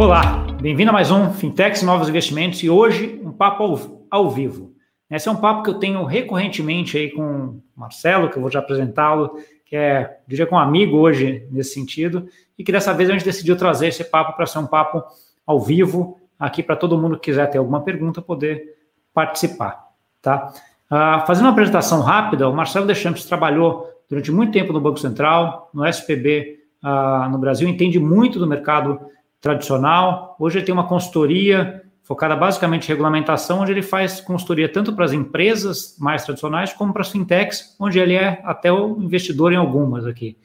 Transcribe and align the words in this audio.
Olá, 0.00 0.46
bem-vindo 0.62 0.88
a 0.88 0.94
mais 0.94 1.10
um 1.10 1.30
Fintechs 1.30 1.82
Novos 1.82 2.08
Investimentos 2.08 2.62
e 2.62 2.70
hoje 2.70 3.20
um 3.22 3.30
papo 3.30 3.62
ao, 3.62 4.02
ao, 4.10 4.30
vivo. 4.30 4.72
Esse 5.10 5.28
é 5.28 5.30
um 5.30 5.36
papo 5.36 5.62
que 5.62 5.68
eu 5.68 5.74
tenho 5.74 6.02
recorrentemente 6.04 6.96
aí 6.96 7.10
com 7.10 7.22
o 7.22 7.62
Marcelo, 7.76 8.30
que 8.30 8.38
eu 8.38 8.40
vou 8.40 8.50
já 8.50 8.60
apresentá-lo, 8.60 9.34
que 9.66 9.76
é, 9.76 10.20
diria 10.26 10.46
com 10.46 10.54
um 10.54 10.58
amigo 10.58 10.96
hoje 10.96 11.46
nesse 11.50 11.74
sentido, 11.74 12.26
e 12.58 12.64
que 12.64 12.72
dessa 12.72 12.94
vez 12.94 13.10
a 13.10 13.12
gente 13.12 13.26
decidiu 13.26 13.58
trazer 13.58 13.88
esse 13.88 14.02
papo 14.02 14.34
para 14.34 14.46
ser 14.46 14.60
um 14.60 14.66
papo 14.66 15.04
ao 15.46 15.60
vivo, 15.60 16.18
aqui 16.38 16.62
para 16.62 16.76
todo 16.76 16.96
mundo 16.96 17.18
que 17.18 17.30
quiser 17.30 17.50
ter 17.50 17.58
alguma 17.58 17.82
pergunta 17.82 18.22
poder 18.22 18.74
participar, 19.12 19.86
tá? 20.22 20.50
Uh, 20.90 21.26
fazendo 21.26 21.44
uma 21.44 21.52
apresentação 21.52 22.00
rápida, 22.00 22.48
o 22.48 22.56
Marcelo 22.56 22.86
Deschamps 22.86 23.26
trabalhou 23.26 23.86
durante 24.08 24.32
muito 24.32 24.50
tempo 24.50 24.72
no 24.72 24.80
Banco 24.80 24.98
Central, 24.98 25.68
no 25.74 25.86
SPB 25.86 26.58
uh, 26.82 26.86
ah, 26.88 27.28
no 27.30 27.36
Brasil, 27.36 27.68
entende 27.68 28.00
muito 28.00 28.38
do 28.38 28.46
mercado 28.46 28.98
tradicional. 29.40 30.36
Hoje 30.38 30.58
ele 30.58 30.66
tem 30.66 30.72
uma 30.72 30.86
consultoria 30.86 31.82
focada 32.02 32.34
basicamente 32.34 32.86
em 32.86 32.88
regulamentação, 32.88 33.60
onde 33.60 33.72
ele 33.72 33.82
faz 33.82 34.20
consultoria 34.20 34.68
tanto 34.68 34.92
para 34.92 35.04
as 35.04 35.12
empresas 35.12 35.96
mais 35.98 36.24
tradicionais 36.24 36.72
como 36.72 36.92
para 36.92 37.02
as 37.02 37.10
fintechs, 37.10 37.76
onde 37.78 37.98
ele 37.98 38.14
é 38.14 38.40
até 38.44 38.72
o 38.72 39.00
investidor 39.00 39.52
em 39.52 39.56
algumas 39.56 40.06
aqui. 40.06 40.36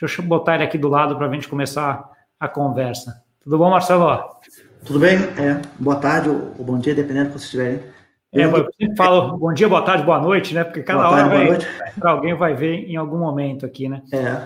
Deixa 0.00 0.22
eu 0.22 0.24
botar 0.24 0.54
ele 0.54 0.64
aqui 0.64 0.78
do 0.78 0.88
lado 0.88 1.16
para 1.16 1.26
a 1.26 1.32
gente 1.32 1.48
começar 1.48 2.08
a 2.38 2.46
conversa. 2.46 3.20
Tudo 3.42 3.58
bom, 3.58 3.68
Marcelo? 3.68 4.30
Tudo 4.84 5.00
bem? 5.00 5.16
É, 5.16 5.60
boa 5.78 5.96
tarde 5.96 6.28
ou 6.28 6.64
bom 6.64 6.78
dia, 6.78 6.94
dependendo 6.94 7.30
do 7.30 7.32
que 7.32 7.40
vocês 7.40 7.44
estiverem. 7.46 7.98
É, 8.32 8.44
eu 8.44 8.68
sempre 8.78 8.96
falo 8.96 9.36
bom 9.38 9.52
dia, 9.52 9.68
boa 9.68 9.82
tarde, 9.82 10.04
boa 10.04 10.20
noite, 10.20 10.54
né? 10.54 10.62
Porque 10.62 10.82
cada 10.82 11.02
boa 11.02 11.14
hora 11.14 11.28
tarde, 11.28 11.66
vai, 11.98 12.12
alguém 12.12 12.34
vai 12.34 12.54
ver 12.54 12.88
em 12.88 12.94
algum 12.94 13.18
momento 13.18 13.66
aqui, 13.66 13.88
né? 13.88 14.02
É. 14.12 14.40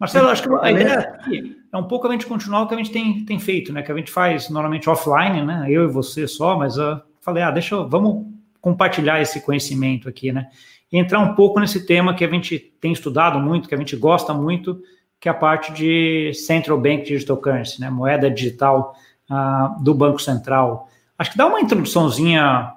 Marcelo, 0.00 0.28
acho 0.30 0.42
que 0.42 0.48
a 0.52 0.72
ideia 0.72 0.98
aqui 0.98 1.57
é 1.72 1.76
um 1.76 1.84
pouco 1.84 2.06
a 2.06 2.12
gente 2.12 2.26
continuar 2.26 2.62
o 2.62 2.66
que 2.66 2.74
a 2.74 2.76
gente 2.76 2.90
tem, 2.90 3.24
tem 3.24 3.38
feito, 3.38 3.72
né? 3.72 3.82
Que 3.82 3.92
a 3.92 3.96
gente 3.96 4.10
faz 4.10 4.48
normalmente 4.48 4.88
offline, 4.88 5.42
né? 5.44 5.66
Eu 5.68 5.84
e 5.84 5.92
você 5.92 6.26
só, 6.26 6.56
mas 6.56 6.76
eu 6.76 7.00
falei, 7.20 7.42
ah, 7.42 7.50
deixa, 7.50 7.82
vamos 7.82 8.26
compartilhar 8.60 9.20
esse 9.20 9.40
conhecimento 9.40 10.08
aqui, 10.08 10.32
né? 10.32 10.48
E 10.90 10.98
entrar 10.98 11.18
um 11.20 11.34
pouco 11.34 11.60
nesse 11.60 11.86
tema 11.86 12.14
que 12.14 12.24
a 12.24 12.28
gente 12.28 12.58
tem 12.80 12.92
estudado 12.92 13.38
muito, 13.38 13.68
que 13.68 13.74
a 13.74 13.78
gente 13.78 13.94
gosta 13.96 14.32
muito, 14.32 14.80
que 15.20 15.28
é 15.28 15.32
a 15.32 15.34
parte 15.34 15.72
de 15.72 16.32
Central 16.34 16.80
Bank 16.80 17.04
Digital 17.04 17.36
Currency, 17.36 17.80
né? 17.80 17.90
Moeda 17.90 18.30
digital 18.30 18.94
uh, 19.30 19.82
do 19.82 19.92
Banco 19.94 20.20
Central. 20.20 20.88
Acho 21.18 21.32
que 21.32 21.38
dá 21.38 21.46
uma 21.46 21.60
introduçãozinha 21.60 22.72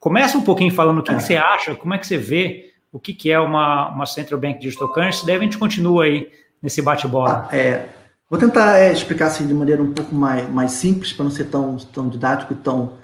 Começa 0.00 0.38
um 0.38 0.42
pouquinho 0.42 0.72
falando 0.72 1.00
o 1.00 1.02
que, 1.02 1.12
é. 1.12 1.14
que 1.14 1.22
você 1.22 1.36
acha, 1.36 1.74
como 1.74 1.92
é 1.92 1.98
que 1.98 2.06
você 2.06 2.16
vê 2.16 2.72
o 2.90 2.98
que, 2.98 3.12
que 3.12 3.30
é 3.30 3.38
uma, 3.38 3.90
uma 3.90 4.06
Central 4.06 4.40
Bank 4.40 4.58
Digital 4.58 4.88
Currency, 4.88 5.26
daí 5.26 5.36
a 5.36 5.40
gente 5.40 5.58
continua 5.58 6.04
aí 6.04 6.28
nesse 6.60 6.80
bate-bola. 6.80 7.46
Ah, 7.52 7.56
é, 7.56 7.86
vou 8.30 8.38
tentar 8.38 8.78
é, 8.78 8.92
explicar 8.92 9.26
assim 9.26 9.46
de 9.46 9.52
maneira 9.52 9.82
um 9.82 9.92
pouco 9.92 10.14
mais, 10.14 10.48
mais 10.48 10.70
simples, 10.70 11.12
para 11.12 11.24
não 11.24 11.32
ser 11.32 11.46
tão, 11.46 11.76
tão 11.76 12.08
didático 12.08 12.52
e 12.52 12.56
tão, 12.56 12.98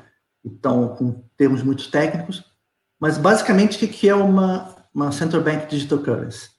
e 0.45 0.49
tão 0.49 0.89
com 0.95 1.21
termos 1.37 1.65
muito 1.65 1.91
técnicos, 1.91 2.45
mas 2.99 3.19
basicamente 3.19 3.85
o 3.85 3.89
que, 3.89 4.09
é 4.09 4.15
uma, 4.15 4.75
uma 4.95 5.11
Central 5.11 5.43
Bank 5.43 5.67
Digital 5.69 5.99
Currency? 5.99 6.51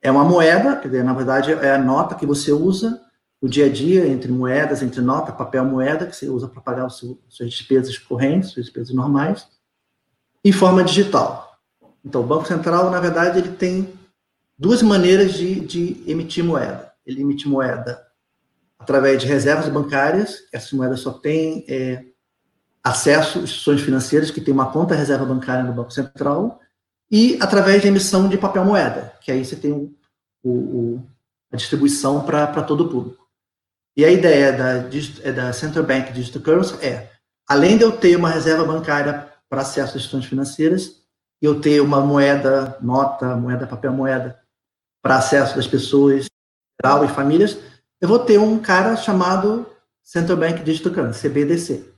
É 0.00 0.10
uma 0.10 0.24
moeda, 0.24 0.76
quer 0.76 0.88
dizer, 0.88 1.04
na 1.04 1.12
verdade 1.12 1.52
é 1.52 1.74
a 1.74 1.78
nota 1.78 2.14
que 2.14 2.26
você 2.26 2.50
usa 2.50 3.00
no 3.40 3.48
dia 3.48 3.66
a 3.66 3.68
dia, 3.68 4.06
entre 4.08 4.32
moedas, 4.32 4.82
entre 4.82 5.00
nota, 5.02 5.30
papel, 5.30 5.64
moeda, 5.64 6.06
que 6.06 6.16
você 6.16 6.28
usa 6.28 6.48
para 6.48 6.62
pagar 6.62 6.88
seu, 6.88 7.20
suas 7.28 7.50
despesas 7.50 7.98
correntes, 7.98 8.50
suas 8.50 8.66
despesas 8.66 8.94
normais, 8.94 9.46
em 10.42 10.52
forma 10.52 10.82
digital. 10.82 11.58
Então, 12.04 12.22
o 12.22 12.26
Banco 12.26 12.46
Central, 12.46 12.90
na 12.90 13.00
verdade, 13.00 13.38
ele 13.38 13.50
tem 13.50 13.92
duas 14.58 14.80
maneiras 14.80 15.34
de, 15.34 15.60
de 15.60 16.02
emitir 16.06 16.42
moeda. 16.42 16.92
Ele 17.04 17.20
emite 17.20 17.48
moeda 17.48 18.05
através 18.78 19.20
de 19.20 19.26
reservas 19.26 19.68
bancárias, 19.68 20.44
essas 20.52 20.72
moedas 20.72 21.00
só 21.00 21.12
têm 21.12 21.64
é, 21.68 22.04
acesso 22.82 23.40
instituições 23.40 23.80
financeiras 23.80 24.30
que 24.30 24.40
têm 24.40 24.54
uma 24.54 24.70
conta 24.70 24.94
reserva 24.94 25.24
bancária 25.24 25.64
no 25.64 25.72
Banco 25.72 25.90
Central, 25.90 26.60
e 27.10 27.38
através 27.40 27.82
de 27.82 27.88
emissão 27.88 28.28
de 28.28 28.36
papel 28.36 28.64
moeda, 28.64 29.12
que 29.20 29.30
aí 29.30 29.44
você 29.44 29.56
tem 29.56 29.72
o, 29.72 29.94
o, 30.44 31.06
a 31.52 31.56
distribuição 31.56 32.24
para 32.24 32.62
todo 32.62 32.84
o 32.84 32.88
público. 32.88 33.26
E 33.96 34.04
a 34.04 34.10
ideia 34.10 34.52
da, 34.52 34.88
é 35.22 35.32
da 35.32 35.52
Central 35.52 35.84
Bank 35.84 36.12
Digital 36.12 36.42
Currency 36.42 36.84
é, 36.84 37.10
além 37.48 37.78
de 37.78 37.84
eu 37.84 37.92
ter 37.92 38.16
uma 38.16 38.28
reserva 38.28 38.64
bancária 38.64 39.32
para 39.48 39.62
acesso 39.62 39.90
às 39.90 39.96
instituições 39.96 40.26
financeiras, 40.26 41.02
eu 41.40 41.60
ter 41.60 41.80
uma 41.80 42.00
moeda, 42.00 42.76
nota, 42.80 43.36
moeda, 43.36 43.66
papel 43.66 43.92
moeda, 43.92 44.38
para 45.02 45.16
acesso 45.16 45.54
das 45.54 45.66
pessoas, 45.66 46.26
geral 46.80 47.04
e 47.04 47.08
famílias, 47.08 47.58
eu 48.00 48.08
vou 48.08 48.18
ter 48.18 48.38
um 48.38 48.58
cara 48.58 48.96
chamado 48.96 49.66
Central 50.02 50.38
Bank 50.38 50.62
Digital 50.62 50.92
Currency, 50.92 51.28
CBDC, 51.28 51.92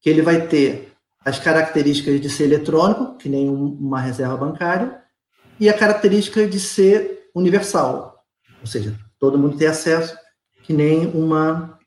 que 0.00 0.08
ele 0.08 0.22
vai 0.22 0.46
ter 0.46 0.92
as 1.24 1.38
características 1.38 2.20
de 2.20 2.28
ser 2.28 2.44
eletrônico, 2.44 3.16
que 3.16 3.28
nem 3.28 3.48
uma 3.48 4.00
reserva 4.00 4.36
bancária, 4.36 5.00
e 5.60 5.68
a 5.68 5.76
característica 5.76 6.46
de 6.46 6.58
ser 6.58 7.28
universal, 7.34 8.24
ou 8.60 8.66
seja, 8.66 8.96
todo 9.18 9.38
mundo 9.38 9.56
tem 9.56 9.68
acesso, 9.68 10.16
que 10.62 10.72
nem 10.72 11.06
uma, 11.08 11.78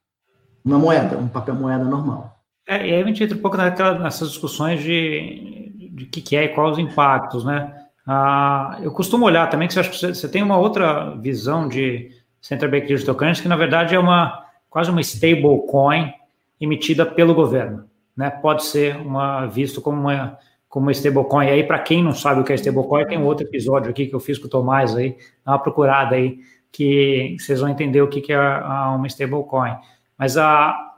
uma 0.63 0.79
moeda, 0.79 1.17
um 1.17 1.27
papel 1.27 1.55
moeda 1.55 1.83
normal. 1.83 2.35
É, 2.67 2.87
e 2.87 2.93
aí 2.93 3.01
a 3.01 3.05
gente 3.05 3.23
entra 3.23 3.37
um 3.37 3.41
pouco 3.41 3.57
naquela, 3.57 3.99
nessas 3.99 4.29
discussões 4.29 4.81
de, 4.81 5.91
de 5.93 6.05
que, 6.05 6.21
que 6.21 6.35
é 6.35 6.45
e 6.45 6.49
quais 6.49 6.73
os 6.73 6.79
impactos, 6.79 7.45
né? 7.45 7.85
Ah, 8.07 8.77
eu 8.81 8.91
costumo 8.91 9.25
olhar 9.25 9.49
também 9.49 9.67
que 9.67 9.73
você, 9.73 9.83
que 9.83 10.15
você 10.15 10.29
tem 10.29 10.43
uma 10.43 10.57
outra 10.57 11.15
visão 11.15 11.67
de 11.67 12.11
Central 12.45 12.69
Bank 12.69 12.85
Digital 12.85 13.15
Currency, 13.15 13.41
que 13.41 13.47
na 13.47 13.55
verdade 13.55 13.95
é 13.95 13.99
uma 13.99 14.45
quase 14.69 14.91
uma 14.91 15.01
stablecoin 15.01 16.13
emitida 16.61 17.03
pelo 17.03 17.33
governo, 17.33 17.85
né? 18.15 18.29
Pode 18.29 18.63
ser 18.65 18.97
uma 18.97 19.47
visto 19.47 19.81
como 19.81 19.99
uma 19.99 20.37
como 20.69 20.91
stablecoin. 20.91 21.47
E 21.47 21.49
aí 21.49 21.63
para 21.63 21.79
quem 21.79 22.03
não 22.03 22.13
sabe 22.13 22.41
o 22.41 22.43
que 22.43 22.53
é 22.53 22.55
stablecoin, 22.55 23.07
tem 23.07 23.17
um 23.17 23.25
outro 23.25 23.47
episódio 23.47 23.89
aqui 23.89 24.05
que 24.05 24.13
eu 24.13 24.19
fiz 24.19 24.37
com 24.37 24.45
o 24.45 24.49
Tomás 24.49 24.95
aí, 24.95 25.17
dá 25.43 25.53
uma 25.53 25.59
procurada 25.59 26.15
aí 26.15 26.37
que 26.71 27.35
vocês 27.39 27.61
vão 27.61 27.69
entender 27.69 28.03
o 28.03 28.07
que, 28.07 28.21
que 28.21 28.31
é 28.31 28.39
uma 28.39 29.07
stablecoin. 29.07 29.75
Mas 30.15 30.37
a 30.37 30.93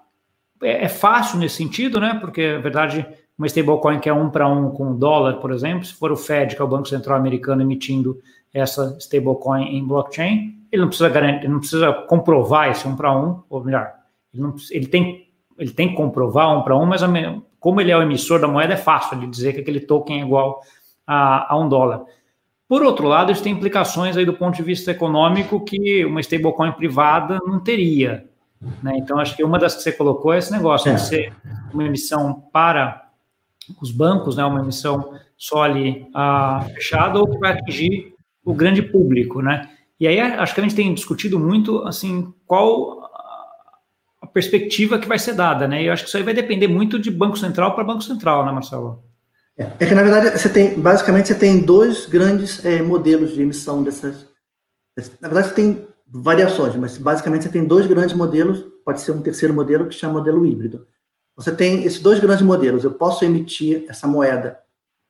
é, 0.62 0.84
é, 0.84 0.90
fácil 0.90 1.40
nesse 1.40 1.56
sentido, 1.56 1.98
né? 1.98 2.18
Porque, 2.20 2.56
na 2.56 2.60
verdade, 2.60 3.08
uma 3.38 3.48
stablecoin 3.48 4.00
que 4.00 4.10
é 4.10 4.14
um 4.14 4.30
para 4.30 4.50
um 4.50 4.72
com 4.72 4.92
o 4.92 4.96
dólar, 4.96 5.36
por 5.36 5.54
exemplo, 5.54 5.86
se 5.86 5.94
for 5.94 6.12
o 6.12 6.18
Fed, 6.18 6.58
que 6.58 6.62
é 6.62 6.66
o 6.66 6.68
Banco 6.68 6.90
Central 6.90 7.18
Americano, 7.18 7.62
emitindo 7.62 8.20
essa 8.54 8.98
stablecoin 9.00 9.78
em 9.78 9.88
blockchain, 9.88 10.57
ele 10.72 10.82
não 10.82 10.90
precisa 10.90 11.10
garantir, 11.10 11.46
ele 11.46 11.54
não 11.54 11.60
precisa 11.60 11.94
comprovar 11.94 12.70
esse 12.70 12.88
um 12.88 12.96
para 12.96 13.16
um, 13.16 13.42
ou 13.50 13.64
melhor, 13.64 13.94
ele, 14.34 14.44
não, 14.44 14.56
ele, 14.72 14.88
tem, 14.88 15.30
ele 15.58 15.72
tem 15.72 15.90
que 15.90 15.96
comprovar 15.96 16.58
um 16.58 16.62
para 16.62 16.78
um, 16.78 16.86
mas 16.86 17.04
a, 17.04 17.08
como 17.60 17.82
ele 17.82 17.92
é 17.92 17.98
o 17.98 18.02
emissor 18.02 18.40
da 18.40 18.48
moeda, 18.48 18.74
é 18.74 18.78
fácil 18.78 19.20
de 19.20 19.28
dizer 19.28 19.54
que 19.54 19.62
aquele 19.62 19.80
token 19.80 20.22
é 20.22 20.24
igual 20.24 20.62
a, 21.06 21.54
a 21.54 21.58
um 21.58 21.68
dólar. 21.68 22.04
Por 22.68 22.84
outro 22.84 23.08
lado, 23.08 23.32
isso 23.32 23.42
tem 23.42 23.54
implicações 23.54 24.18
aí 24.18 24.26
do 24.26 24.34
ponto 24.34 24.56
de 24.56 24.64
vista 24.64 24.92
econômico 24.92 25.64
que 25.64 26.04
uma 26.04 26.20
stablecoin 26.20 26.74
privada 26.74 27.40
não 27.46 27.62
teria. 27.62 28.26
Né? 28.84 28.98
Então, 28.98 29.20
acho 29.20 29.38
que 29.38 29.44
uma 29.44 29.58
das 29.58 29.76
que 29.76 29.84
você 29.84 29.92
colocou 29.92 30.34
é 30.34 30.40
esse 30.40 30.52
negócio, 30.52 30.92
é. 30.92 30.96
de 30.96 31.02
ser 31.02 31.34
uma 31.74 31.86
emissão 31.86 32.44
para 32.52 33.10
os 33.82 33.92
bancos, 33.92 34.36
né? 34.36 34.44
uma 34.44 34.60
emissão 34.60 35.14
só 35.38 35.64
ali 35.64 36.10
ah, 36.14 36.66
fechada, 36.74 37.20
ou 37.20 37.30
que 37.30 37.38
vai 37.38 37.54
atingir 37.54 38.14
o 38.44 38.54
grande 38.54 38.82
público. 38.82 39.42
Né? 39.42 39.70
E 40.00 40.08
aí, 40.08 40.20
acho 40.20 40.54
que 40.54 40.62
a 40.62 40.64
gente 40.64 40.76
tem 40.76 40.94
discutido 40.94 41.40
muito 41.40 41.80
assim, 41.84 42.34
qual 42.46 42.98
a 44.22 44.28
perspectiva 44.28 45.00
que 45.00 45.08
vai 45.08 45.18
ser 45.18 45.34
dada. 45.34 45.68
Né? 45.68 45.84
E 45.84 45.88
eu 45.88 45.94
acho 45.94 46.04
que 46.04 46.10
isso 46.10 46.18
aí 46.18 46.24
vai 46.24 46.34
depender 46.34 46.68
muito 46.68 47.00
de 47.00 47.10
Banco 47.10 47.38
Central 47.38 47.74
para 47.74 47.84
Banco 47.84 48.02
Central, 48.02 48.46
né, 48.46 48.52
Marcelo? 48.52 49.04
É, 49.58 49.64
é 49.80 49.86
que, 49.86 49.96
na 49.96 50.04
verdade, 50.04 50.38
você 50.38 50.50
tem, 50.50 50.80
basicamente, 50.80 51.30
você 51.30 51.36
tem 51.36 51.60
dois 51.60 52.06
grandes 52.06 52.64
é, 52.64 52.82
modelos 52.82 53.34
de 53.34 53.42
emissão 53.42 53.84
dessas. 53.84 54.28
Na 55.20 55.28
verdade, 55.28 55.50
você 55.50 55.56
tem 55.56 55.88
variações, 56.08 56.76
mas 56.76 56.98
basicamente 56.98 57.44
você 57.44 57.50
tem 57.50 57.66
dois 57.66 57.88
grandes 57.88 58.16
modelos, 58.16 58.64
pode 58.86 59.02
ser 59.02 59.12
um 59.12 59.22
terceiro 59.22 59.54
modelo 59.54 59.88
que 59.88 59.96
chama 59.96 60.14
modelo 60.14 60.46
híbrido. 60.46 60.88
Você 61.36 61.52
tem 61.52 61.84
esses 61.84 62.00
dois 62.00 62.20
grandes 62.20 62.42
modelos. 62.42 62.84
Eu 62.84 62.94
posso 62.94 63.26
emitir 63.26 63.86
essa 63.88 64.08
moeda 64.08 64.60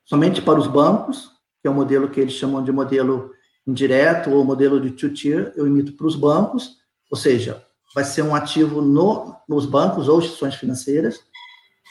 somente 0.05 0.41
para 0.41 0.59
os 0.59 0.67
bancos, 0.67 1.31
que 1.61 1.67
é 1.67 1.69
o 1.69 1.73
modelo 1.73 2.09
que 2.09 2.19
eles 2.19 2.33
chamam 2.33 2.63
de 2.63 2.71
modelo 2.71 3.31
indireto 3.67 4.31
ou 4.31 4.45
modelo 4.45 4.79
de 4.79 4.91
two-tier, 4.91 5.51
eu 5.55 5.67
emito 5.67 5.93
para 5.93 6.07
os 6.07 6.15
bancos, 6.15 6.77
ou 7.11 7.17
seja, 7.17 7.63
vai 7.93 8.03
ser 8.03 8.21
um 8.21 8.33
ativo 8.33 8.81
no, 8.81 9.35
nos 9.47 9.65
bancos 9.65 10.07
ou 10.07 10.19
instituições 10.19 10.55
financeiras, 10.55 11.19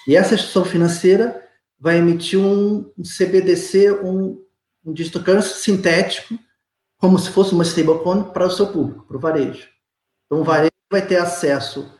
e 0.08 0.16
essa 0.16 0.34
instituição 0.34 0.64
financeira 0.64 1.44
vai 1.78 1.98
emitir 1.98 2.38
um, 2.38 2.90
um 2.96 3.02
CBDC, 3.02 3.92
um, 4.02 4.42
um 4.84 4.94
sintético, 5.42 6.38
como 6.98 7.18
se 7.18 7.30
fosse 7.30 7.52
uma 7.52 7.64
stablecoin 7.64 8.22
para 8.24 8.46
o 8.46 8.50
seu 8.50 8.68
público, 8.68 9.04
para 9.06 9.16
o 9.16 9.20
varejo. 9.20 9.68
Então, 10.24 10.40
o 10.40 10.44
varejo 10.44 10.70
vai 10.90 11.06
ter 11.06 11.16
acesso 11.16 11.92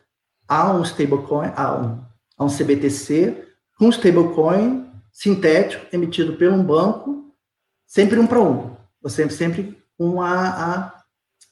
a 0.49 0.73
um 0.73 0.83
stablecoin, 0.83 1.53
a 1.55 1.77
um, 1.77 2.05
a 2.39 2.45
um 2.45 2.49
CBTC, 2.49 3.45
um 3.81 3.91
stablecoin 3.91 4.91
sintético 5.13 5.85
emitido 5.93 6.35
por 6.35 6.49
um 6.49 6.63
banco, 6.63 7.35
sempre 7.87 8.19
um 8.19 8.27
para 8.27 8.41
um. 8.41 8.77
Ou 9.07 9.11
sempre, 9.11 9.79
um 10.01 10.21
a, 10.21 10.33
a, 10.33 10.93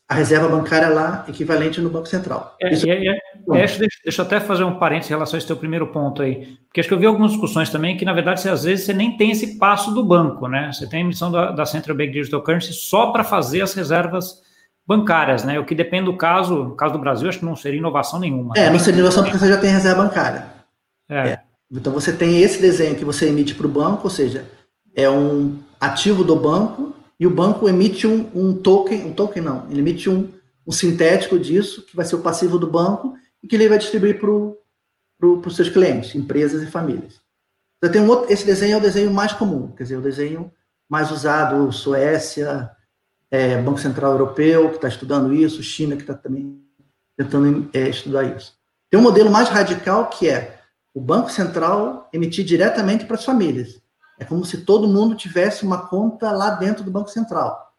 a 0.08 0.14
reserva 0.14 0.48
bancária 0.48 0.88
lá 0.88 1.24
equivalente 1.28 1.80
no 1.80 1.88
Banco 1.88 2.08
Central. 2.08 2.56
É, 2.60 2.72
Isso... 2.72 2.84
é, 2.88 3.06
é, 3.06 3.10
é 3.10 3.20
deixa, 3.46 3.78
deixa, 3.78 4.22
eu 4.22 4.26
até 4.26 4.40
fazer 4.40 4.64
um 4.64 4.76
parênteses 4.76 5.08
em 5.08 5.14
relação 5.14 5.36
a 5.36 5.38
esse 5.38 5.46
teu 5.46 5.56
primeiro 5.56 5.86
ponto 5.86 6.20
aí, 6.20 6.58
porque 6.66 6.80
acho 6.80 6.88
que 6.88 6.94
eu 6.96 6.98
vi 6.98 7.06
algumas 7.06 7.30
discussões 7.30 7.70
também 7.70 7.96
que, 7.96 8.04
na 8.04 8.12
verdade, 8.12 8.40
você, 8.40 8.48
às 8.48 8.64
vezes 8.64 8.86
você 8.86 8.92
nem 8.92 9.16
tem 9.16 9.30
esse 9.30 9.56
passo 9.56 9.94
do 9.94 10.04
banco, 10.04 10.48
né? 10.48 10.72
Você 10.72 10.84
tem 10.88 10.98
a 10.98 11.04
emissão 11.04 11.30
da, 11.30 11.52
da 11.52 11.64
Central 11.64 11.96
Bank 11.96 12.10
Digital 12.10 12.42
Currency 12.42 12.72
só 12.72 13.12
para 13.12 13.22
fazer 13.22 13.62
as 13.62 13.72
reservas 13.72 14.42
bancárias, 14.84 15.44
né? 15.44 15.60
O 15.60 15.64
que 15.64 15.76
depende 15.76 16.06
do 16.06 16.16
caso, 16.16 16.64
no 16.64 16.74
caso 16.74 16.94
do 16.94 16.98
Brasil, 16.98 17.28
acho 17.28 17.38
que 17.38 17.44
não 17.44 17.54
seria 17.54 17.78
inovação 17.78 18.18
nenhuma. 18.18 18.54
É, 18.56 18.68
não 18.68 18.80
seria 18.80 18.98
inovação 18.98 19.22
porque 19.22 19.38
você 19.38 19.46
já 19.46 19.58
tem 19.58 19.70
reserva 19.70 20.02
bancária. 20.02 20.44
É. 21.08 21.28
é. 21.28 21.40
Então 21.70 21.92
você 21.92 22.12
tem 22.12 22.42
esse 22.42 22.60
desenho 22.60 22.96
que 22.96 23.04
você 23.04 23.28
emite 23.28 23.54
para 23.54 23.66
o 23.66 23.70
banco, 23.70 24.02
ou 24.02 24.10
seja, 24.10 24.44
é 24.96 25.08
um 25.08 25.58
ativo 25.80 26.24
do 26.24 26.36
banco 26.36 26.94
e 27.18 27.26
o 27.26 27.30
banco 27.30 27.68
emite 27.68 28.06
um, 28.06 28.28
um 28.34 28.54
token, 28.54 29.04
um 29.06 29.12
token 29.12 29.42
não, 29.42 29.70
ele 29.70 29.80
emite 29.80 30.10
um, 30.10 30.32
um 30.66 30.72
sintético 30.72 31.38
disso, 31.38 31.82
que 31.82 31.94
vai 31.94 32.04
ser 32.04 32.16
o 32.16 32.20
passivo 32.20 32.58
do 32.58 32.66
banco 32.70 33.14
e 33.42 33.46
que 33.46 33.54
ele 33.54 33.68
vai 33.68 33.78
distribuir 33.78 34.18
para 34.18 34.28
pro, 35.18 35.42
os 35.44 35.56
seus 35.56 35.68
clientes, 35.68 36.14
empresas 36.14 36.62
e 36.62 36.66
famílias. 36.66 37.20
Então, 37.78 37.92
tem 37.92 38.02
um 38.02 38.08
outro, 38.08 38.32
esse 38.32 38.44
desenho 38.44 38.74
é 38.74 38.78
o 38.78 38.82
desenho 38.82 39.12
mais 39.12 39.32
comum, 39.32 39.70
quer 39.72 39.84
dizer, 39.84 39.96
o 39.96 40.02
desenho 40.02 40.50
mais 40.88 41.10
usado, 41.10 41.70
Suécia, 41.70 42.70
é, 43.30 43.60
Banco 43.60 43.80
Central 43.80 44.12
Europeu, 44.12 44.70
que 44.70 44.76
está 44.76 44.88
estudando 44.88 45.34
isso, 45.34 45.62
China, 45.62 45.96
que 45.96 46.02
está 46.02 46.14
também 46.14 46.62
tentando 47.16 47.68
é, 47.72 47.88
estudar 47.88 48.24
isso. 48.24 48.54
Tem 48.90 48.98
um 48.98 49.02
modelo 49.02 49.30
mais 49.30 49.48
radical 49.48 50.08
que 50.08 50.28
é 50.28 50.60
o 50.94 51.00
Banco 51.00 51.30
Central 51.30 52.08
emitir 52.12 52.44
diretamente 52.44 53.04
para 53.04 53.16
as 53.16 53.24
famílias. 53.24 53.80
É 54.18 54.24
como 54.24 54.44
se 54.44 54.58
todo 54.58 54.88
mundo 54.88 55.14
tivesse 55.14 55.64
uma 55.64 55.88
conta 55.88 56.30
lá 56.30 56.50
dentro 56.50 56.84
do 56.84 56.90
Banco 56.90 57.10
Central. 57.10 57.72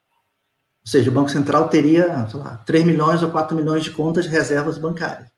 Ou 0.85 0.91
seja, 0.91 1.09
o 1.09 1.13
Banco 1.13 1.29
Central 1.29 1.67
teria, 1.69 2.27
sei 2.29 2.39
lá, 2.39 2.57
3 2.65 2.85
milhões 2.85 3.23
ou 3.23 3.31
4 3.31 3.55
milhões 3.55 3.83
de 3.83 3.91
contas 3.91 4.25
de 4.25 4.31
reservas 4.31 4.77
bancárias. 4.77 5.29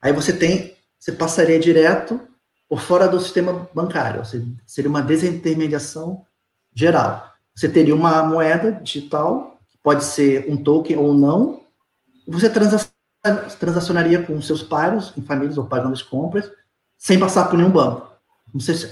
Aí 0.00 0.12
você 0.12 0.32
tem, 0.32 0.76
você 0.98 1.12
passaria 1.12 1.58
direto 1.58 2.20
por 2.68 2.80
fora 2.80 3.06
do 3.08 3.20
sistema 3.20 3.68
bancário, 3.74 4.24
seja, 4.24 4.46
seria 4.66 4.90
uma 4.90 5.02
desintermediação 5.02 6.26
geral. 6.74 7.30
Você 7.54 7.68
teria 7.68 7.94
uma 7.94 8.22
moeda 8.22 8.72
digital, 8.72 9.58
que 9.68 9.78
pode 9.78 10.04
ser 10.04 10.50
um 10.50 10.56
token 10.56 10.96
ou 10.96 11.14
não, 11.14 11.60
você 12.26 12.50
transacionaria 13.58 14.22
com 14.22 14.40
seus 14.42 14.62
pares, 14.62 15.12
em 15.16 15.22
famílias 15.22 15.58
ou 15.58 15.66
pagando 15.66 15.92
as 15.92 16.02
compras, 16.02 16.50
sem 16.98 17.18
passar 17.18 17.48
por 17.48 17.56
nenhum 17.56 17.70
banco. 17.70 18.11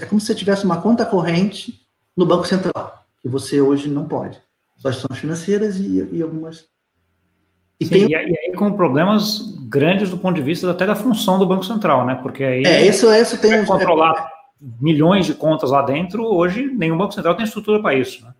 É 0.01 0.05
como 0.05 0.19
se 0.19 0.27
você 0.27 0.35
tivesse 0.35 0.65
uma 0.65 0.81
conta 0.81 1.05
corrente 1.05 1.81
no 2.17 2.25
Banco 2.25 2.47
Central, 2.47 3.05
que 3.21 3.29
você 3.29 3.61
hoje 3.61 3.87
não 3.89 4.07
pode. 4.07 4.39
Só 4.77 4.89
instituições 4.89 5.19
financeiras 5.19 5.79
e, 5.79 6.09
e 6.11 6.21
algumas. 6.21 6.65
E, 7.79 7.85
Sim, 7.85 7.91
tem... 7.91 8.09
e, 8.09 8.15
aí 8.15 8.53
com 8.55 8.71
problemas 8.73 9.55
grandes 9.67 10.09
do 10.09 10.17
ponto 10.17 10.35
de 10.35 10.41
vista 10.41 10.69
até 10.69 10.85
da 10.85 10.95
função 10.95 11.37
do 11.37 11.45
Banco 11.45 11.63
Central, 11.63 12.05
né? 12.05 12.15
Porque 12.15 12.43
aí. 12.43 12.63
É, 12.65 12.87
isso, 12.87 13.11
isso 13.13 13.39
tem. 13.39 13.63
Controlar 13.65 14.13
é, 14.15 14.65
milhões 14.79 15.25
de 15.25 15.33
contas 15.33 15.71
lá 15.71 15.81
dentro, 15.81 16.23
hoje 16.23 16.65
nenhum 16.65 16.97
Banco 16.97 17.13
Central 17.13 17.35
tem 17.35 17.45
estrutura 17.45 17.81
para 17.81 17.95
isso, 17.95 18.23
né? 18.23 18.33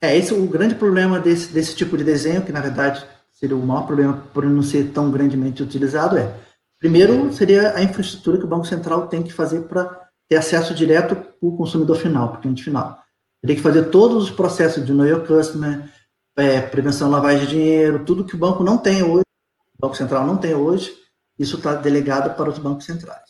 É, 0.00 0.16
esse 0.16 0.32
é 0.32 0.36
o 0.36 0.46
grande 0.46 0.74
problema 0.74 1.18
desse, 1.18 1.52
desse 1.52 1.74
tipo 1.74 1.96
de 1.96 2.04
desenho, 2.04 2.42
que 2.42 2.52
na 2.52 2.60
verdade 2.60 3.04
seria 3.32 3.56
o 3.56 3.66
maior 3.66 3.86
problema 3.86 4.22
por 4.32 4.44
não 4.44 4.62
ser 4.62 4.90
tão 4.92 5.10
grandemente 5.10 5.62
utilizado, 5.62 6.16
é, 6.16 6.32
primeiro, 6.78 7.32
seria 7.32 7.74
a 7.74 7.82
infraestrutura 7.82 8.38
que 8.38 8.44
o 8.44 8.48
Banco 8.48 8.66
Central 8.66 9.08
tem 9.08 9.22
que 9.22 9.32
fazer 9.32 9.62
para 9.62 10.07
ter 10.28 10.36
acesso 10.36 10.74
direto 10.74 11.16
para 11.16 11.32
o 11.40 11.56
consumidor 11.56 11.96
final, 11.96 12.28
para 12.28 12.38
o 12.38 12.42
cliente 12.42 12.62
final. 12.62 13.02
Tem 13.46 13.56
que 13.56 13.62
fazer 13.62 13.84
todos 13.84 14.24
os 14.24 14.30
processos 14.30 14.84
de 14.84 14.92
know 14.92 15.06
your 15.06 15.26
customer, 15.26 15.88
é, 16.36 16.60
prevenção 16.60 17.10
lavagem 17.10 17.46
de 17.46 17.50
dinheiro, 17.50 18.04
tudo 18.04 18.24
que 18.24 18.34
o 18.34 18.38
banco 18.38 18.62
não 18.62 18.78
tem 18.78 19.02
hoje, 19.02 19.24
o 19.78 19.86
Banco 19.86 19.96
Central 19.96 20.26
não 20.26 20.36
tem 20.36 20.54
hoje, 20.54 20.92
isso 21.38 21.56
está 21.56 21.74
delegado 21.74 22.36
para 22.36 22.50
os 22.50 22.58
bancos 22.58 22.84
centrais. 22.84 23.28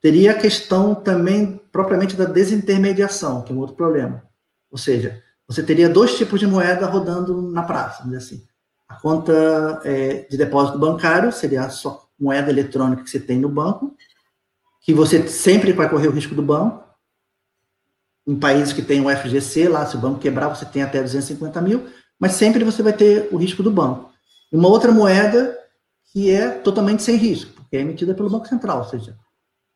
Teria 0.00 0.32
a 0.32 0.38
questão 0.38 0.94
também, 0.94 1.60
propriamente, 1.72 2.14
da 2.14 2.26
desintermediação, 2.26 3.42
que 3.42 3.52
é 3.52 3.54
um 3.54 3.58
outro 3.58 3.74
problema. 3.74 4.22
Ou 4.70 4.78
seja, 4.78 5.22
você 5.48 5.62
teria 5.62 5.88
dois 5.88 6.16
tipos 6.16 6.38
de 6.38 6.46
moeda 6.46 6.86
rodando 6.86 7.40
na 7.40 7.62
praça, 7.62 8.02
vamos 8.02 8.18
dizer 8.18 8.36
assim. 8.36 8.46
A 8.88 8.94
conta 8.96 9.80
é, 9.84 10.26
de 10.28 10.36
depósito 10.36 10.78
bancário 10.78 11.32
seria 11.32 11.62
a 11.62 11.70
sua 11.70 12.00
moeda 12.18 12.50
eletrônica 12.50 13.02
que 13.02 13.10
você 13.10 13.18
tem 13.18 13.38
no 13.38 13.48
banco, 13.48 13.96
que 14.86 14.94
você 14.94 15.26
sempre 15.26 15.72
vai 15.72 15.90
correr 15.90 16.06
o 16.06 16.12
risco 16.12 16.32
do 16.32 16.40
banco. 16.40 16.84
Em 18.24 18.36
países 18.36 18.72
que 18.72 18.80
tem 18.80 19.04
o 19.04 19.10
FGC, 19.10 19.68
lá, 19.68 19.84
se 19.84 19.96
o 19.96 19.98
banco 19.98 20.20
quebrar, 20.20 20.48
você 20.48 20.64
tem 20.64 20.80
até 20.80 21.02
250 21.02 21.60
mil, 21.60 21.88
mas 22.20 22.32
sempre 22.32 22.62
você 22.62 22.84
vai 22.84 22.92
ter 22.92 23.28
o 23.32 23.36
risco 23.36 23.64
do 23.64 23.70
banco. 23.70 24.12
Uma 24.50 24.68
outra 24.68 24.92
moeda 24.92 25.58
que 26.12 26.30
é 26.30 26.50
totalmente 26.50 27.02
sem 27.02 27.16
risco, 27.16 27.52
porque 27.52 27.76
é 27.76 27.80
emitida 27.80 28.14
pelo 28.14 28.30
Banco 28.30 28.46
Central, 28.46 28.78
ou 28.78 28.84
seja, 28.84 29.16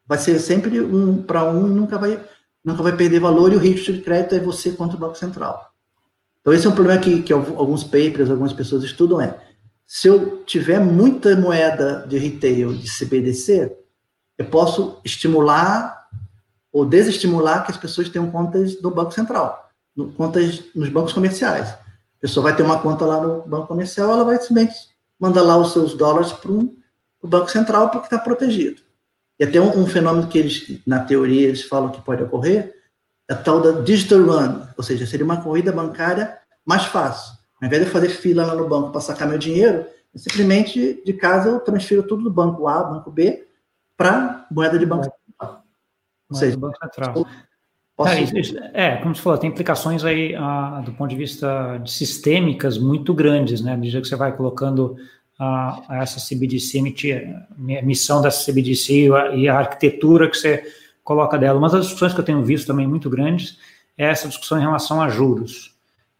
vai 0.06 0.16
ser 0.16 0.38
sempre 0.38 0.80
um 0.80 1.22
para 1.22 1.44
um 1.44 1.66
e 1.66 1.70
nunca 1.70 1.98
vai, 1.98 2.24
nunca 2.64 2.82
vai 2.82 2.96
perder 2.96 3.18
valor, 3.18 3.52
e 3.52 3.56
o 3.56 3.60
risco 3.60 3.92
de 3.92 4.00
crédito 4.00 4.36
é 4.36 4.40
você 4.40 4.70
contra 4.70 4.96
o 4.96 5.00
Banco 5.00 5.18
Central. 5.18 5.72
Então, 6.40 6.52
esse 6.52 6.66
é 6.66 6.70
um 6.70 6.74
problema 6.74 7.00
que, 7.00 7.22
que 7.22 7.32
alguns 7.32 7.82
papers, 7.82 8.30
algumas 8.30 8.52
pessoas 8.52 8.84
estudam, 8.84 9.20
é 9.20 9.38
se 9.86 10.06
eu 10.06 10.44
tiver 10.44 10.78
muita 10.78 11.36
moeda 11.36 12.06
de 12.08 12.16
retail 12.16 12.72
de 12.72 12.88
CBDC, 12.88 13.79
eu 14.40 14.46
posso 14.46 14.98
estimular 15.04 16.08
ou 16.72 16.86
desestimular 16.86 17.62
que 17.62 17.72
as 17.72 17.76
pessoas 17.76 18.08
tenham 18.08 18.30
contas 18.30 18.80
no 18.80 18.90
Banco 18.90 19.12
Central, 19.12 19.70
no, 19.94 20.12
contas 20.12 20.62
nos 20.74 20.88
bancos 20.88 21.12
comerciais. 21.12 21.68
A 21.68 22.20
pessoa 22.22 22.44
vai 22.44 22.56
ter 22.56 22.62
uma 22.62 22.78
conta 22.78 23.04
lá 23.04 23.20
no 23.20 23.42
banco 23.42 23.66
comercial, 23.66 24.10
ela 24.10 24.24
vai 24.24 24.40
simplesmente 24.40 24.74
mandar 25.18 25.42
lá 25.42 25.58
os 25.58 25.74
seus 25.74 25.92
dólares 25.92 26.32
para 26.32 26.50
o 26.52 26.72
Banco 27.22 27.50
Central 27.50 27.90
porque 27.90 28.06
está 28.06 28.18
protegido. 28.18 28.80
E 29.38 29.44
até 29.44 29.60
um, 29.60 29.82
um, 29.82 29.86
fenômeno 29.86 30.26
que 30.26 30.38
eles, 30.38 30.80
na 30.86 31.00
teoria, 31.00 31.48
eles 31.48 31.64
falam 31.64 31.90
que 31.90 32.00
pode 32.00 32.22
ocorrer, 32.22 32.74
é 33.28 33.34
a 33.34 33.36
tal 33.36 33.60
da 33.60 33.82
digital 33.82 34.22
run, 34.22 34.62
ou 34.74 34.82
seja, 34.82 35.06
seria 35.06 35.26
uma 35.26 35.42
corrida 35.42 35.70
bancária 35.70 36.38
mais 36.64 36.86
fácil. 36.86 37.34
Ao 37.60 37.66
invés 37.66 37.82
de 37.82 37.88
eu 37.88 37.92
fazer 37.92 38.08
fila 38.08 38.46
lá 38.46 38.54
no 38.54 38.66
banco 38.66 38.90
para 38.90 39.02
sacar 39.02 39.28
meu 39.28 39.36
dinheiro, 39.36 39.84
simplesmente 40.16 41.02
de 41.04 41.12
casa 41.12 41.50
eu 41.50 41.60
transfiro 41.60 42.02
tudo 42.02 42.22
do 42.22 42.30
banco 42.30 42.66
A, 42.66 42.82
banco 42.84 43.10
B, 43.10 43.49
para 44.00 44.46
moeda 44.50 44.78
de 44.78 44.86
banco 44.86 45.04
central. 45.04 45.62
Ou 46.30 46.36
seja, 46.36 46.56
banco 46.56 46.78
central. 46.82 47.26
É, 48.72 48.86
é, 48.86 48.96
como 48.96 49.14
você 49.14 49.20
falou, 49.20 49.38
tem 49.38 49.50
implicações 49.50 50.06
aí 50.06 50.34
ah, 50.34 50.80
do 50.82 50.92
ponto 50.92 51.10
de 51.10 51.16
vista 51.16 51.76
de 51.76 51.92
sistêmicas 51.92 52.78
muito 52.78 53.12
grandes, 53.12 53.60
né? 53.60 53.74
À 53.74 53.76
medida 53.76 54.00
que 54.00 54.08
você 54.08 54.16
vai 54.16 54.34
colocando 54.34 54.96
ah, 55.38 55.82
essa 55.90 56.18
CBDC, 56.18 56.78
a 57.78 57.82
missão 57.82 58.22
dessa 58.22 58.50
CBDC 58.50 59.10
e 59.34 59.46
a 59.46 59.58
arquitetura 59.58 60.30
que 60.30 60.38
você 60.38 60.64
coloca 61.04 61.36
dela. 61.36 61.58
Uma 61.58 61.68
das 61.68 61.82
discussões 61.82 62.14
que 62.14 62.20
eu 62.20 62.24
tenho 62.24 62.42
visto 62.42 62.68
também 62.68 62.86
muito 62.86 63.10
grandes 63.10 63.58
é 63.98 64.06
essa 64.06 64.28
discussão 64.28 64.56
em 64.56 64.62
relação 64.62 65.02
a 65.02 65.10
juros. 65.10 65.76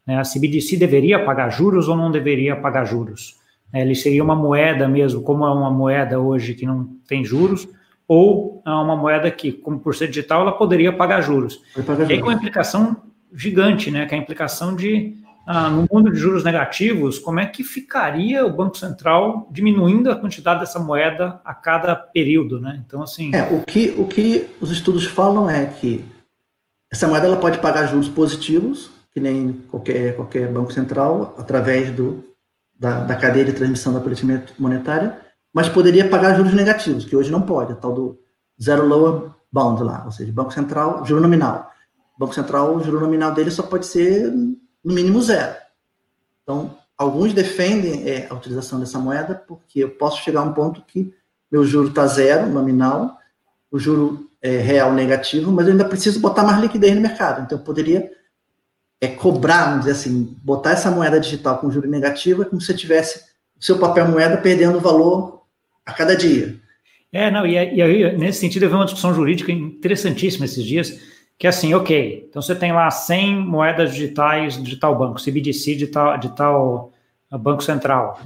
Né? 0.07 0.19
A 0.19 0.23
CBDC 0.23 0.77
deveria 0.77 1.25
pagar 1.25 1.49
juros 1.49 1.89
ou 1.89 1.97
não 1.97 2.11
deveria 2.11 2.55
pagar 2.57 2.85
juros? 2.85 3.41
Né, 3.73 3.81
ele 3.81 3.95
seria 3.95 4.23
uma 4.23 4.35
moeda 4.35 4.87
mesmo, 4.87 5.23
como 5.23 5.47
é 5.47 5.51
uma 5.51 5.71
moeda 5.71 6.21
hoje 6.21 6.53
que 6.53 6.67
não 6.67 6.85
tem 7.09 7.25
juros, 7.25 7.67
ou 8.11 8.61
é 8.67 8.71
uma 8.71 8.97
moeda 8.97 9.31
que, 9.31 9.53
como 9.53 9.79
por 9.79 9.95
ser 9.95 10.09
digital, 10.09 10.41
ela 10.41 10.51
poderia 10.51 10.93
pagar 10.93 11.21
juros. 11.21 11.63
Pagar 11.87 12.11
e 12.11 12.15
aí 12.15 12.21
com 12.21 12.29
a 12.29 12.33
implicação 12.33 12.97
gigante, 13.33 13.89
né, 13.89 14.05
que 14.05 14.13
é 14.13 14.19
a 14.19 14.21
implicação 14.21 14.75
de, 14.75 15.15
ah, 15.47 15.71
no 15.71 15.87
mundo 15.89 16.11
de 16.11 16.19
juros 16.19 16.43
negativos, 16.43 17.21
como 17.21 17.39
é 17.39 17.47
que 17.47 17.63
ficaria 17.63 18.45
o 18.45 18.53
Banco 18.53 18.77
Central 18.77 19.49
diminuindo 19.53 20.11
a 20.11 20.17
quantidade 20.17 20.59
dessa 20.59 20.81
moeda 20.81 21.41
a 21.45 21.55
cada 21.55 21.95
período, 21.95 22.61
né? 22.61 22.83
Então, 22.85 23.01
assim... 23.01 23.33
É, 23.33 23.43
o 23.45 23.63
que, 23.63 23.95
o 23.97 24.05
que 24.09 24.49
os 24.61 24.73
estudos 24.73 25.07
falam 25.07 25.49
é 25.49 25.67
que 25.67 26.05
essa 26.91 27.07
moeda 27.07 27.29
ela 27.29 27.37
pode 27.37 27.59
pagar 27.59 27.87
juros 27.87 28.09
positivos, 28.09 28.91
que 29.15 29.21
nem 29.21 29.53
qualquer, 29.71 30.17
qualquer 30.17 30.49
banco 30.49 30.73
central, 30.73 31.37
através 31.39 31.93
do, 31.93 32.25
da, 32.77 33.05
da 33.05 33.15
cadeia 33.15 33.45
de 33.45 33.53
transmissão 33.53 33.93
da 33.93 34.01
política 34.01 34.43
monetária, 34.59 35.30
mas 35.53 35.69
poderia 35.69 36.09
pagar 36.09 36.37
juros 36.37 36.55
negativos, 36.55 37.05
que 37.05 37.17
hoje 37.17 37.31
não 37.31 37.43
pode, 37.43 37.73
a 37.73 37.77
tal 37.77 37.93
do 37.93 38.19
zero 38.61 38.87
lower 38.87 39.31
bound 39.51 39.83
lá, 39.83 40.03
ou 40.05 40.13
seja, 40.13 40.33
Banco 40.33 40.53
Central, 40.53 41.05
juro 41.05 41.21
nominal. 41.21 41.71
Banco 42.19 42.35
Central, 42.35 42.77
o 42.77 42.83
juro 42.83 43.01
nominal 43.01 43.33
dele 43.33 43.51
só 43.51 43.63
pode 43.63 43.87
ser 43.87 44.31
no 44.31 44.95
mínimo 44.95 45.21
zero. 45.23 45.57
Então, 46.43 46.77
alguns 46.97 47.33
defendem 47.33 48.09
é, 48.09 48.29
a 48.29 48.35
utilização 48.35 48.79
dessa 48.79 48.99
moeda 48.99 49.35
porque 49.35 49.81
eu 49.81 49.91
posso 49.91 50.23
chegar 50.23 50.41
a 50.41 50.45
um 50.45 50.53
ponto 50.53 50.83
que 50.83 51.13
meu 51.51 51.65
juro 51.65 51.89
está 51.89 52.07
zero, 52.07 52.49
nominal, 52.49 53.17
o 53.71 53.79
juro 53.79 54.31
é, 54.43 54.59
real 54.59 54.93
negativo, 54.93 55.51
mas 55.51 55.67
eu 55.67 55.73
ainda 55.73 55.85
preciso 55.85 56.21
botar 56.21 56.45
mais 56.45 56.61
liquidez 56.61 56.95
no 56.95 57.01
mercado. 57.01 57.43
Então, 57.43 57.59
eu 57.59 57.65
poderia 57.65 58.11
é 59.01 59.09
cobrar, 59.09 59.71
vamos 59.71 59.87
dizer 59.87 59.93
assim, 59.93 60.37
botar 60.43 60.73
essa 60.73 60.91
moeda 60.91 61.19
digital 61.19 61.59
com 61.59 61.71
juro 61.71 61.89
negativo 61.89 62.43
é 62.43 62.45
como 62.45 62.61
se 62.61 62.67
você 62.67 62.75
tivesse 62.75 63.25
o 63.59 63.65
seu 63.65 63.79
papel 63.79 64.07
moeda 64.07 64.37
perdendo 64.37 64.79
valor 64.79 65.40
a 65.91 65.95
cada 65.95 66.17
dia. 66.17 66.57
É, 67.13 67.31
não, 67.31 67.47
e, 67.47 67.53
e 67.53 67.83
aí, 67.83 68.17
nesse 68.17 68.41
sentido, 68.41 68.65
eu 68.65 68.69
vi 68.69 68.75
uma 68.77 68.85
discussão 68.85 69.13
jurídica 69.13 69.51
interessantíssima 69.51 70.45
esses 70.45 70.65
dias, 70.65 71.01
que 71.39 71.47
é 71.47 71.51
assim, 71.51 71.75
ok, 71.75 72.27
então 72.29 72.41
você 72.41 72.55
tem 72.55 72.73
lá 72.73 72.91
100 72.91 73.37
moedas 73.41 73.93
digitais 73.93 74.63
de 74.63 74.77
tal 74.77 74.97
banco, 74.97 75.21
CBDC 75.21 75.75
de 75.75 75.87
tal, 75.87 76.19
de 76.19 76.35
tal 76.37 76.93
Banco 77.39 77.63
Central. 77.63 78.21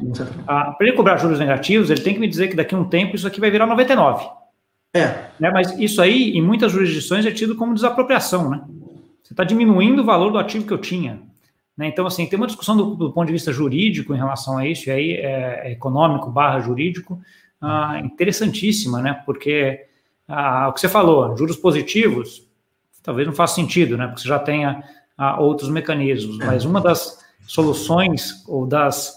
Ah, 0.47 0.73
Para 0.73 0.87
ele 0.87 0.97
cobrar 0.97 1.17
juros 1.17 1.39
negativos, 1.39 1.91
ele 1.91 2.01
tem 2.01 2.15
que 2.15 2.21
me 2.21 2.29
dizer 2.29 2.49
que 2.49 2.57
daqui 2.57 2.75
a 2.75 2.79
um 2.79 2.89
tempo 2.89 3.15
isso 3.15 3.27
aqui 3.27 3.41
vai 3.41 3.51
virar 3.51 3.67
99. 3.67 4.27
É. 4.95 5.29
Né? 5.39 5.51
Mas 5.51 5.79
isso 5.79 6.01
aí, 6.01 6.31
em 6.31 6.43
muitas 6.43 6.73
jurisdições, 6.73 7.27
é 7.27 7.31
tido 7.31 7.57
como 7.57 7.75
desapropriação, 7.75 8.49
né? 8.49 8.63
Você 9.23 9.33
está 9.33 9.43
diminuindo 9.43 10.03
o 10.03 10.05
valor 10.05 10.31
do 10.31 10.39
ativo 10.39 10.67
que 10.67 10.73
eu 10.73 10.79
tinha. 10.79 11.21
Né? 11.77 11.89
Então, 11.89 12.07
assim, 12.07 12.27
tem 12.27 12.39
uma 12.39 12.47
discussão 12.47 12.77
do, 12.77 12.95
do, 12.95 13.13
ponto 13.13 13.27
de 13.27 13.33
vista 13.33 13.53
jurídico 13.53 14.15
em 14.15 14.19
relação 14.19 14.57
a 14.57 14.67
isso, 14.67 14.89
e 14.89 14.93
aí 14.93 15.13
é, 15.13 15.69
é 15.69 15.73
econômico 15.73 16.31
barra 16.31 16.61
jurídico, 16.61 17.21
ah, 17.65 18.01
interessantíssima, 18.05 19.01
né? 19.01 19.23
Porque 19.25 19.87
ah, 20.29 20.69
o 20.69 20.73
que 20.73 20.81
você 20.81 20.89
falou, 20.89 21.37
juros 21.37 21.57
positivos, 21.57 22.47
talvez 23.03 23.27
não 23.27 23.35
faça 23.35 23.57
sentido, 23.57 23.97
né? 23.97 24.07
Porque 24.07 24.23
você 24.23 24.29
já 24.29 24.39
tenha 24.39 24.83
ah, 25.17 25.41
outros 25.41 25.69
mecanismos, 25.69 26.39
mas 26.39 26.65
uma 26.65 26.81
das 26.81 27.19
soluções 27.47 28.45
ou 28.47 28.67
das, 28.67 29.15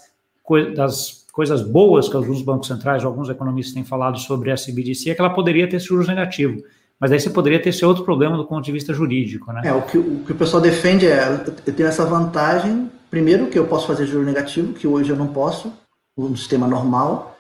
das 0.75 1.25
coisas 1.31 1.61
boas 1.61 2.09
que 2.09 2.15
alguns 2.15 2.41
bancos 2.41 2.67
centrais, 2.67 3.03
alguns 3.03 3.29
economistas 3.29 3.73
têm 3.73 3.83
falado 3.83 4.17
sobre 4.17 4.51
a 4.51 4.55
CBDC 4.55 5.11
é 5.11 5.15
que 5.15 5.21
ela 5.21 5.29
poderia 5.29 5.69
ter 5.69 5.79
juros 5.79 6.07
negativos. 6.07 6.63
Mas 6.99 7.11
aí 7.11 7.19
você 7.19 7.29
poderia 7.29 7.61
ter 7.61 7.69
esse 7.69 7.85
outro 7.85 8.03
problema 8.03 8.35
do 8.35 8.45
ponto 8.45 8.65
de 8.65 8.71
vista 8.71 8.91
jurídico, 8.91 9.53
né? 9.53 9.61
É, 9.65 9.71
o 9.71 9.83
que 9.83 9.97
o, 9.97 10.23
que 10.25 10.31
o 10.31 10.35
pessoal 10.35 10.61
defende 10.61 11.05
é, 11.05 11.45
eu 11.65 11.73
tenho 11.73 11.87
essa 11.87 12.05
vantagem, 12.05 12.89
primeiro, 13.09 13.47
que 13.47 13.59
eu 13.59 13.67
posso 13.67 13.85
fazer 13.85 14.07
juro 14.07 14.25
negativo, 14.25 14.73
que 14.73 14.87
hoje 14.87 15.11
eu 15.11 15.15
não 15.15 15.27
posso, 15.27 15.71
no 16.17 16.35
sistema 16.35 16.67
normal, 16.67 17.36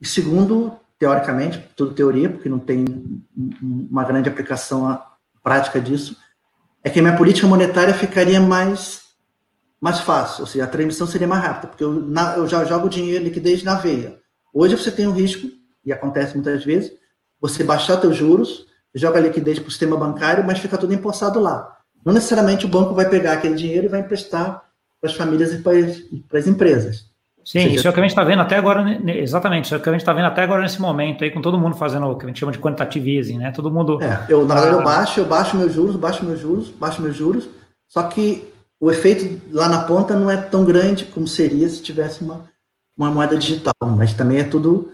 e 0.00 0.06
segundo, 0.06 0.72
teoricamente, 0.98 1.58
tudo 1.76 1.94
teoria, 1.94 2.28
porque 2.28 2.48
não 2.48 2.58
tem 2.58 2.84
uma 3.60 4.04
grande 4.04 4.28
aplicação 4.28 5.00
prática 5.42 5.80
disso, 5.80 6.16
é 6.82 6.90
que 6.90 6.98
a 6.98 7.02
minha 7.02 7.16
política 7.16 7.46
monetária 7.46 7.94
ficaria 7.94 8.40
mais 8.40 9.02
mais 9.80 10.00
fácil, 10.00 10.40
ou 10.40 10.46
seja, 10.46 10.64
a 10.64 10.66
transmissão 10.66 11.06
seria 11.06 11.28
mais 11.28 11.42
rápida, 11.42 11.66
porque 11.68 11.84
eu, 11.84 11.92
na, 11.92 12.36
eu 12.36 12.46
já 12.46 12.64
jogo 12.64 12.88
dinheiro, 12.88 13.22
liquidez 13.22 13.62
na 13.62 13.74
veia. 13.74 14.18
Hoje 14.50 14.78
você 14.78 14.90
tem 14.90 15.06
um 15.06 15.12
risco, 15.12 15.46
e 15.84 15.92
acontece 15.92 16.32
muitas 16.34 16.64
vezes, 16.64 16.90
você 17.38 17.62
baixar 17.62 18.00
seus 18.00 18.16
juros, 18.16 18.66
joga 18.94 19.18
a 19.18 19.22
liquidez 19.22 19.58
para 19.58 19.68
o 19.68 19.70
sistema 19.70 19.94
bancário, 19.94 20.42
mas 20.42 20.58
fica 20.58 20.78
tudo 20.78 20.94
empossado 20.94 21.38
lá. 21.38 21.76
Não 22.02 22.14
necessariamente 22.14 22.64
o 22.64 22.68
banco 22.68 22.94
vai 22.94 23.08
pegar 23.10 23.34
aquele 23.34 23.56
dinheiro 23.56 23.84
e 23.84 23.88
vai 23.90 24.00
emprestar 24.00 24.64
para 24.98 25.10
as 25.10 25.16
famílias 25.16 25.52
e 25.52 25.58
para 25.58 26.38
as 26.38 26.46
empresas. 26.46 27.10
Sim, 27.44 27.60
seja, 27.60 27.74
isso 27.74 27.86
é 27.86 27.90
o 27.90 27.92
que 27.92 28.00
a 28.00 28.02
gente 28.02 28.12
está 28.12 28.24
vendo 28.24 28.40
até 28.40 28.56
agora, 28.56 28.98
exatamente, 29.06 29.66
isso 29.66 29.74
é 29.74 29.78
o 29.78 29.80
que 29.80 29.88
a 29.88 29.92
gente 29.92 30.00
está 30.00 30.12
vendo 30.12 30.26
até 30.26 30.42
agora 30.42 30.62
nesse 30.62 30.80
momento 30.80 31.22
aí, 31.22 31.30
com 31.30 31.42
todo 31.42 31.58
mundo 31.58 31.76
fazendo 31.76 32.06
o 32.06 32.16
que 32.16 32.24
a 32.24 32.28
gente 32.28 32.40
chama 32.40 32.52
de 32.52 32.58
quantitative 32.58 33.16
easing, 33.16 33.38
né? 33.38 33.52
Todo 33.52 33.70
mundo. 33.70 34.02
É, 34.02 34.24
eu, 34.28 34.46
na 34.46 34.54
verdade, 34.54 34.76
eu 34.76 34.82
baixo, 34.82 35.20
eu 35.20 35.26
baixo 35.26 35.56
meus 35.56 35.72
juros, 35.72 35.96
baixo 35.96 36.24
meus 36.24 36.40
juros, 36.40 36.70
baixo 36.70 37.02
meus 37.02 37.14
juros, 37.14 37.48
só 37.88 38.02
que 38.04 38.48
o 38.80 38.90
efeito 38.90 39.40
lá 39.52 39.68
na 39.68 39.84
ponta 39.84 40.14
não 40.14 40.30
é 40.30 40.36
tão 40.36 40.64
grande 40.64 41.04
como 41.04 41.26
seria 41.26 41.68
se 41.68 41.82
tivesse 41.82 42.22
uma, 42.22 42.44
uma 42.96 43.10
moeda 43.10 43.36
digital, 43.36 43.74
mas 43.82 44.14
também 44.14 44.38
é 44.38 44.44
tudo. 44.44 44.90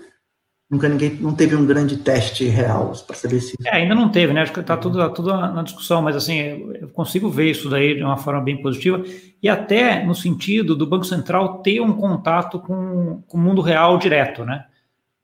Nunca 0.71 0.89
ninguém 0.89 1.11
não 1.21 1.35
teve 1.35 1.57
um 1.57 1.67
grande 1.67 1.97
teste 1.97 2.45
real 2.45 2.93
para 3.05 3.17
saber 3.17 3.41
se. 3.41 3.57
É, 3.65 3.79
ainda 3.79 3.95
não 3.95 4.09
teve, 4.09 4.33
né? 4.33 4.43
Acho 4.43 4.53
que 4.53 4.61
está 4.61 4.77
tudo, 4.77 4.99
tá 4.99 5.09
tudo 5.09 5.33
na 5.35 5.63
discussão, 5.65 6.01
mas 6.01 6.15
assim, 6.15 6.39
eu 6.81 6.89
consigo 6.91 7.29
ver 7.29 7.51
isso 7.51 7.69
daí 7.69 7.97
de 7.97 8.05
uma 8.05 8.17
forma 8.17 8.41
bem 8.41 8.63
positiva, 8.63 9.03
e 9.43 9.49
até 9.49 10.05
no 10.05 10.15
sentido 10.15 10.77
do 10.77 10.87
Banco 10.87 11.05
Central 11.05 11.59
ter 11.59 11.81
um 11.81 11.93
contato 11.93 12.61
com, 12.61 13.21
com 13.27 13.37
o 13.37 13.41
mundo 13.41 13.61
real 13.61 13.99
direto, 13.99 14.45
né? 14.45 14.67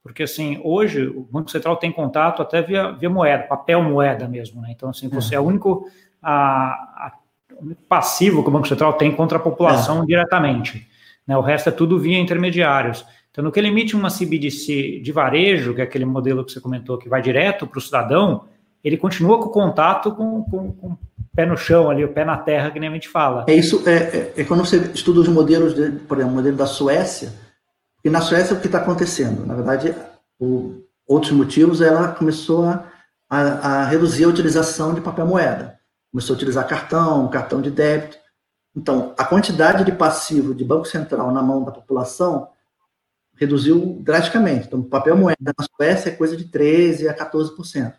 Porque, 0.02 0.24
assim, 0.24 0.60
hoje 0.62 1.06
o 1.06 1.28
Banco 1.30 1.50
Central 1.50 1.76
tem 1.76 1.90
contato 1.90 2.40
até 2.42 2.62
via, 2.62 2.92
via 2.92 3.10
moeda, 3.10 3.44
papel 3.44 3.82
moeda 3.82 4.28
mesmo, 4.28 4.62
né? 4.62 4.68
Então, 4.70 4.88
assim, 4.88 5.08
você 5.08 5.34
é, 5.34 5.38
é 5.38 5.40
o 5.40 5.44
único 5.44 5.88
a, 6.22 7.06
a 7.06 7.12
passivo 7.88 8.42
que 8.42 8.48
o 8.48 8.52
Banco 8.52 8.68
Central 8.68 8.94
tem 8.94 9.10
contra 9.10 9.38
a 9.38 9.40
população 9.40 10.02
é. 10.02 10.06
diretamente. 10.06 10.88
Né? 11.26 11.36
O 11.36 11.40
resto 11.40 11.68
é 11.68 11.72
tudo 11.72 11.98
via 11.98 12.18
intermediários. 12.18 13.04
Então, 13.36 13.44
no 13.44 13.52
que 13.52 13.60
ele 13.60 13.68
emite 13.68 13.94
uma 13.94 14.08
CBDC 14.08 14.98
de 15.00 15.12
varejo, 15.12 15.74
que 15.74 15.82
é 15.82 15.84
aquele 15.84 16.06
modelo 16.06 16.42
que 16.42 16.52
você 16.52 16.58
comentou, 16.58 16.96
que 16.96 17.06
vai 17.06 17.20
direto 17.20 17.66
para 17.66 17.78
o 17.78 17.82
cidadão, 17.82 18.44
ele 18.82 18.96
continua 18.96 19.38
com 19.38 19.50
contato 19.50 20.10
com, 20.12 20.42
com, 20.44 20.72
com, 20.72 20.86
o 20.92 20.98
pé 21.34 21.44
no 21.44 21.54
chão 21.54 21.90
ali, 21.90 22.02
o 22.02 22.08
pé 22.08 22.24
na 22.24 22.38
terra, 22.38 22.70
que 22.70 22.80
nem 22.80 22.88
a 22.88 22.92
gente 22.92 23.10
fala. 23.10 23.44
É 23.46 23.54
isso, 23.54 23.86
é, 23.86 23.94
é, 23.94 24.32
é 24.38 24.44
quando 24.44 24.64
você 24.64 24.78
estuda 24.94 25.20
os 25.20 25.28
modelos, 25.28 25.74
de, 25.74 25.90
por 25.90 26.16
exemplo, 26.16 26.32
o 26.32 26.36
modelo 26.36 26.56
da 26.56 26.64
Suécia, 26.64 27.30
e 28.02 28.08
na 28.08 28.22
Suécia 28.22 28.56
o 28.56 28.60
que 28.60 28.66
está 28.66 28.78
acontecendo? 28.78 29.44
Na 29.44 29.54
verdade, 29.54 29.94
outros 31.06 31.32
motivos, 31.32 31.82
ela 31.82 32.08
começou 32.08 32.64
a, 32.64 32.86
a, 33.28 33.40
a 33.40 33.84
reduzir 33.84 34.24
a 34.24 34.28
utilização 34.28 34.94
de 34.94 35.02
papel 35.02 35.26
moeda 35.26 35.76
começou 36.16 36.32
a 36.32 36.36
utilizar 36.36 36.66
cartão, 36.66 37.28
cartão 37.28 37.60
de 37.60 37.70
débito. 37.70 38.16
Então, 38.74 39.14
a 39.18 39.24
quantidade 39.24 39.84
de 39.84 39.92
passivo 39.92 40.54
de 40.54 40.64
Banco 40.64 40.86
Central 40.86 41.30
na 41.30 41.42
mão 41.42 41.62
da 41.62 41.70
população 41.70 42.48
reduziu 43.36 43.98
drasticamente. 44.02 44.66
Então, 44.66 44.82
papel 44.82 45.16
moeda 45.16 45.54
na 45.56 45.66
Suécia 45.76 46.10
é 46.10 46.14
coisa 46.14 46.36
de 46.36 46.46
13% 46.46 47.08
a 47.08 47.14
14%. 47.14 47.94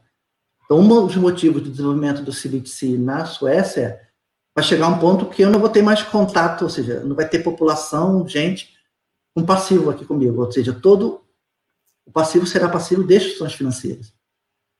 Então, 0.66 0.80
um 0.80 1.08
dos 1.08 1.16
motivos 1.16 1.62
do 1.62 1.72
desenvolvimento 1.72 2.22
do 2.22 2.32
CBDC 2.32 2.98
na 2.98 3.26
Suécia 3.26 3.82
é 3.82 4.08
vai 4.54 4.64
chegar 4.64 4.88
um 4.88 4.98
ponto 4.98 5.28
que 5.28 5.44
eu 5.44 5.52
não 5.52 5.60
vou 5.60 5.70
ter 5.70 5.84
mais 5.84 6.02
contato, 6.02 6.64
ou 6.64 6.70
seja, 6.70 7.02
não 7.02 7.16
vai 7.16 7.30
ter 7.30 7.44
população, 7.44 8.28
gente, 8.28 8.74
com 9.36 9.46
passivo 9.46 9.92
aqui 9.92 10.04
comigo. 10.04 10.44
Ou 10.44 10.52
seja, 10.52 10.74
todo 10.74 11.22
o 12.04 12.12
passivo 12.12 12.48
será 12.48 12.68
passivo 12.68 13.04
de 13.04 13.16
instituições 13.16 13.54
financeiras. 13.54 14.12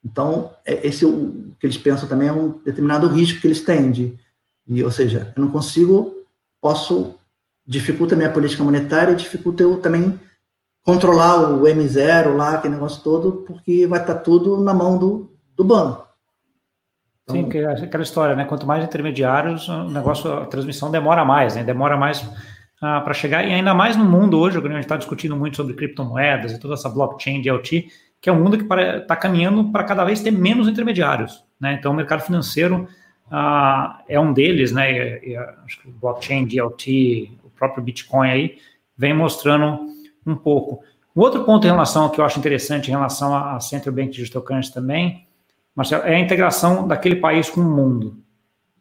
Então, 0.04 0.52
é, 0.66 0.88
esse 0.88 1.06
o 1.06 1.56
que 1.60 1.68
eles 1.68 1.78
pensam 1.78 2.10
também 2.10 2.28
é 2.28 2.34
um 2.34 2.58
determinado 2.64 3.08
risco 3.08 3.40
que 3.40 3.46
eles 3.46 3.62
têm 3.62 3.92
de, 3.92 4.18
de 4.66 4.84
ou 4.84 4.90
seja, 4.90 5.32
eu 5.36 5.42
não 5.44 5.52
consigo, 5.52 6.26
posso 6.60 7.16
dificulta 7.66 8.16
a 8.16 8.18
minha 8.18 8.32
política 8.32 8.64
monetária, 8.64 9.16
dificulta 9.16 9.62
eu 9.62 9.80
também 9.80 10.20
controlar 10.88 11.52
o 11.52 11.64
M0 11.64 12.38
lá, 12.38 12.54
aquele 12.54 12.76
negócio 12.76 13.04
todo, 13.04 13.44
porque 13.46 13.86
vai 13.86 14.00
estar 14.00 14.16
tudo 14.16 14.64
na 14.64 14.74
mão 14.74 14.98
do, 14.98 15.30
do 15.54 15.62
banco. 15.62 16.08
Então, 17.24 17.36
Sim, 17.36 17.50
que 17.50 17.58
é 17.58 17.70
aquela 17.70 18.04
história, 18.04 18.38
né? 18.38 18.46
Quanto 18.46 18.66
mais 18.66 18.86
intermediários, 18.86 19.68
o 19.68 19.90
negócio, 19.90 20.32
a 20.32 20.46
transmissão 20.46 20.90
demora 20.90 21.26
mais, 21.26 21.58
né? 21.58 21.64
Demora 21.66 21.98
mais 21.98 22.26
ah, 22.82 23.02
para 23.02 23.14
chegar, 23.14 23.46
e 23.46 23.52
ainda 23.52 23.74
mais 23.74 23.98
no 23.98 24.06
mundo 24.06 24.40
hoje, 24.40 24.62
que 24.62 24.66
a 24.66 24.72
gente 24.72 24.80
está 24.80 24.96
discutindo 24.96 25.36
muito 25.36 25.58
sobre 25.58 25.74
criptomoedas 25.74 26.54
e 26.54 26.60
toda 26.60 26.76
essa 26.76 26.88
blockchain 26.88 27.42
de 27.42 27.50
LT, 27.50 27.88
que 28.22 28.30
é 28.30 28.32
um 28.32 28.42
mundo 28.42 28.58
que 28.58 28.64
está 28.64 29.16
caminhando 29.18 29.70
para 29.74 29.84
cada 29.84 30.06
vez 30.06 30.22
ter 30.22 30.32
menos 30.32 30.70
intermediários. 30.70 31.44
Né? 31.60 31.74
Então, 31.74 31.92
o 31.92 31.96
mercado 31.96 32.22
financeiro 32.22 32.88
ah, 33.30 34.02
é 34.08 34.18
um 34.18 34.32
deles, 34.32 34.72
né? 34.72 34.90
E, 34.90 35.32
e, 35.32 35.38
acho 35.66 35.82
que 35.82 35.90
o 35.90 35.92
blockchain, 35.92 36.46
DLT, 36.46 37.30
o 37.44 37.50
próprio 37.50 37.84
Bitcoin 37.84 38.30
aí, 38.30 38.58
vem 38.98 39.14
mostrando 39.14 39.97
um 40.28 40.36
pouco. 40.36 40.84
O 41.16 41.22
outro 41.22 41.44
ponto 41.44 41.66
em 41.66 41.70
relação 41.72 42.10
que 42.10 42.22
eu 42.22 42.26
acho 42.26 42.38
interessante 42.38 42.90
em 42.90 42.92
relação 42.92 43.36
a 43.36 43.60
Central 43.60 43.96
Bank 43.96 44.12
Digital 44.12 44.42
Currency 44.42 44.74
também, 44.74 45.26
Marcelo, 45.76 46.04
é 46.04 46.16
a 46.16 46.20
integração 46.20 46.88
daquele 46.88 47.16
país 47.16 47.50
com 47.50 47.62
o 47.62 47.64
mundo. 47.64 48.18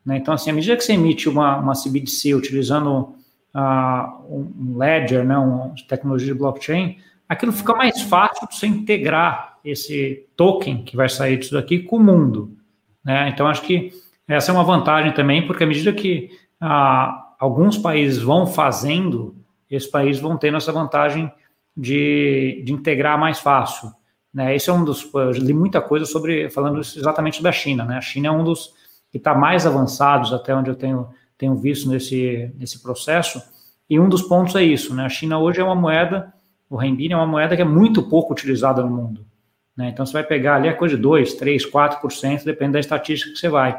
Né? 0.04 0.16
Então, 0.18 0.34
assim, 0.34 0.50
à 0.50 0.52
medida 0.52 0.76
que 0.76 0.84
você 0.84 0.92
emite 0.92 1.28
uma, 1.28 1.58
uma 1.58 1.72
CBDC 1.72 2.34
utilizando 2.34 3.14
uh, 3.54 4.24
um 4.30 4.76
ledger, 4.76 5.24
né, 5.24 5.36
uma 5.36 5.74
tecnologia 5.88 6.32
de 6.32 6.38
blockchain, 6.38 6.98
aquilo 7.28 7.52
fica 7.52 7.74
mais 7.74 8.02
fácil 8.02 8.46
de 8.48 8.54
você 8.54 8.66
integrar 8.66 9.58
esse 9.64 10.26
token 10.36 10.84
que 10.84 10.96
vai 10.96 11.08
sair 11.08 11.38
disso 11.38 11.54
daqui 11.54 11.80
com 11.80 11.96
o 11.96 12.02
mundo. 12.02 12.56
Né? 13.04 13.28
Então, 13.28 13.46
acho 13.46 13.62
que 13.62 13.92
essa 14.28 14.50
é 14.50 14.54
uma 14.54 14.64
vantagem 14.64 15.12
também, 15.12 15.46
porque 15.46 15.64
à 15.64 15.66
medida 15.66 15.92
que 15.92 16.30
ah, 16.60 17.34
alguns 17.38 17.78
países 17.78 18.22
vão 18.22 18.46
fazendo, 18.46 19.35
esses 19.70 19.88
países 19.88 20.20
vão 20.20 20.36
tendo 20.36 20.56
essa 20.56 20.72
vantagem 20.72 21.30
de, 21.76 22.62
de 22.64 22.72
integrar 22.72 23.18
mais 23.18 23.38
fácil. 23.38 23.90
Né? 24.32 24.54
Esse 24.54 24.70
é 24.70 24.72
um 24.72 24.84
dos. 24.84 25.08
Eu 25.14 25.30
li 25.32 25.52
muita 25.52 25.80
coisa 25.80 26.04
sobre, 26.06 26.48
falando 26.50 26.80
exatamente 26.80 27.42
da 27.42 27.52
China. 27.52 27.84
Né? 27.84 27.96
A 27.96 28.00
China 28.00 28.28
é 28.28 28.30
um 28.30 28.44
dos 28.44 28.74
que 29.10 29.18
está 29.18 29.34
mais 29.34 29.66
avançados, 29.66 30.32
até 30.32 30.54
onde 30.54 30.70
eu 30.70 30.74
tenho, 30.74 31.08
tenho 31.38 31.54
visto 31.56 31.88
nesse, 31.88 32.52
nesse 32.58 32.82
processo. 32.82 33.42
E 33.88 33.98
um 33.98 34.08
dos 34.08 34.22
pontos 34.22 34.54
é 34.56 34.62
isso. 34.62 34.94
Né? 34.94 35.04
A 35.04 35.08
China 35.08 35.38
hoje 35.38 35.60
é 35.60 35.64
uma 35.64 35.74
moeda 35.74 36.32
o 36.68 36.76
renminbi 36.76 37.12
é 37.12 37.16
uma 37.16 37.26
moeda 37.26 37.54
que 37.54 37.62
é 37.62 37.64
muito 37.64 38.02
pouco 38.02 38.32
utilizada 38.32 38.82
no 38.82 38.90
mundo. 38.90 39.24
Né? 39.76 39.90
Então, 39.90 40.04
você 40.04 40.12
vai 40.12 40.24
pegar 40.24 40.56
ali 40.56 40.68
a 40.68 40.74
coisa 40.74 40.96
de 40.96 41.02
2, 41.02 41.34
3, 41.34 41.70
4%, 41.70 42.44
depende 42.44 42.72
da 42.72 42.80
estatística 42.80 43.32
que 43.32 43.38
você 43.38 43.48
vai. 43.48 43.78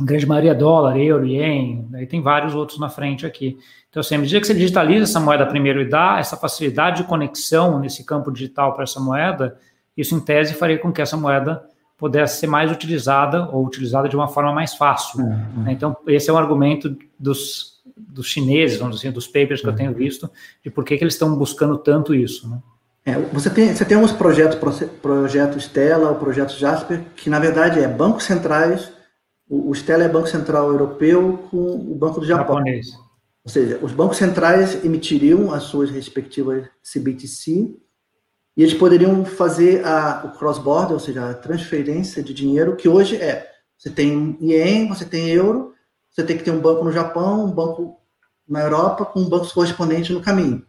Grande 0.00 0.26
maioria 0.26 0.50
é 0.50 0.54
dólar, 0.54 0.98
euro, 0.98 1.26
ien, 1.26 1.88
aí 1.94 2.06
tem 2.06 2.20
vários 2.20 2.54
outros 2.54 2.78
na 2.78 2.88
frente 2.88 3.24
aqui. 3.24 3.58
Então, 3.88 4.00
assim, 4.00 4.14
à 4.14 4.18
medida 4.18 4.40
que 4.40 4.46
você 4.46 4.54
digitaliza 4.54 5.04
essa 5.04 5.20
moeda 5.20 5.46
primeiro 5.46 5.80
e 5.80 5.88
dá 5.88 6.18
essa 6.18 6.36
facilidade 6.36 7.02
de 7.02 7.08
conexão 7.08 7.78
nesse 7.78 8.04
campo 8.04 8.30
digital 8.30 8.74
para 8.74 8.82
essa 8.82 9.00
moeda, 9.00 9.58
isso, 9.96 10.14
em 10.14 10.20
tese, 10.20 10.52
faria 10.54 10.78
com 10.78 10.92
que 10.92 11.00
essa 11.00 11.16
moeda 11.16 11.64
pudesse 11.96 12.40
ser 12.40 12.46
mais 12.46 12.70
utilizada 12.70 13.48
ou 13.50 13.64
utilizada 13.64 14.06
de 14.06 14.14
uma 14.14 14.28
forma 14.28 14.52
mais 14.52 14.74
fácil. 14.74 15.20
Uhum. 15.20 15.64
Então, 15.68 15.96
esse 16.06 16.28
é 16.28 16.32
um 16.32 16.36
argumento 16.36 16.94
dos 17.18 17.76
dos 17.96 18.26
chineses, 18.26 18.78
vamos 18.78 18.96
dizer, 18.96 19.08
assim, 19.08 19.14
dos 19.14 19.26
papers 19.26 19.60
que 19.60 19.68
eu 19.68 19.74
tenho 19.74 19.92
visto, 19.94 20.30
de 20.62 20.70
por 20.70 20.84
que, 20.84 20.96
que 20.98 21.04
eles 21.04 21.14
estão 21.14 21.34
buscando 21.34 21.78
tanto 21.78 22.14
isso. 22.14 22.48
Né? 22.48 22.58
É, 23.06 23.18
você, 23.32 23.48
tem, 23.48 23.74
você 23.74 23.84
tem 23.84 23.96
uns 23.96 24.12
projetos, 24.12 24.58
projeto 25.00 25.58
Stella, 25.58 26.10
o 26.10 26.16
projeto 26.16 26.52
Jasper, 26.58 27.02
que 27.14 27.30
na 27.30 27.38
verdade 27.38 27.80
é 27.80 27.88
bancos 27.88 28.24
centrais, 28.24 28.92
o, 29.48 29.70
o 29.70 29.74
Stella 29.74 30.04
é 30.04 30.08
Banco 30.08 30.28
Central 30.28 30.70
Europeu 30.70 31.48
com 31.50 31.74
o 31.74 31.94
Banco 31.94 32.20
do 32.20 32.26
Japão. 32.26 32.56
Japonês. 32.56 32.86
Ou 33.44 33.50
seja, 33.50 33.78
os 33.80 33.92
bancos 33.92 34.16
centrais 34.16 34.84
emitiriam 34.84 35.52
as 35.52 35.64
suas 35.64 35.88
respectivas 35.88 36.66
CBTC 36.82 37.76
e 38.56 38.62
eles 38.62 38.74
poderiam 38.74 39.24
fazer 39.24 39.84
a, 39.86 40.22
o 40.24 40.36
cross-border, 40.36 40.94
ou 40.94 40.98
seja, 40.98 41.30
a 41.30 41.34
transferência 41.34 42.22
de 42.22 42.34
dinheiro, 42.34 42.74
que 42.74 42.88
hoje 42.88 43.16
é, 43.16 43.48
você 43.78 43.88
tem 43.88 44.36
ien, 44.40 44.88
você 44.88 45.04
tem 45.04 45.28
euro, 45.28 45.74
você 46.10 46.24
tem 46.24 46.36
que 46.36 46.42
ter 46.42 46.50
um 46.50 46.60
banco 46.60 46.82
no 46.82 46.90
Japão, 46.90 47.44
um 47.44 47.52
banco 47.52 48.00
na 48.48 48.62
Europa, 48.62 49.04
com 49.04 49.20
um 49.20 49.28
banco 49.28 49.52
correspondente 49.52 50.12
no 50.12 50.20
caminho. 50.20 50.64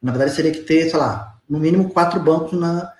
Na 0.00 0.12
verdade, 0.12 0.32
seria 0.32 0.52
que 0.52 0.60
ter, 0.60 0.88
sei 0.88 0.98
lá, 0.98 1.34
no 1.48 1.58
mínimo 1.58 1.90
quatro 1.90 2.18
bancos 2.20 2.58
na. 2.58 2.90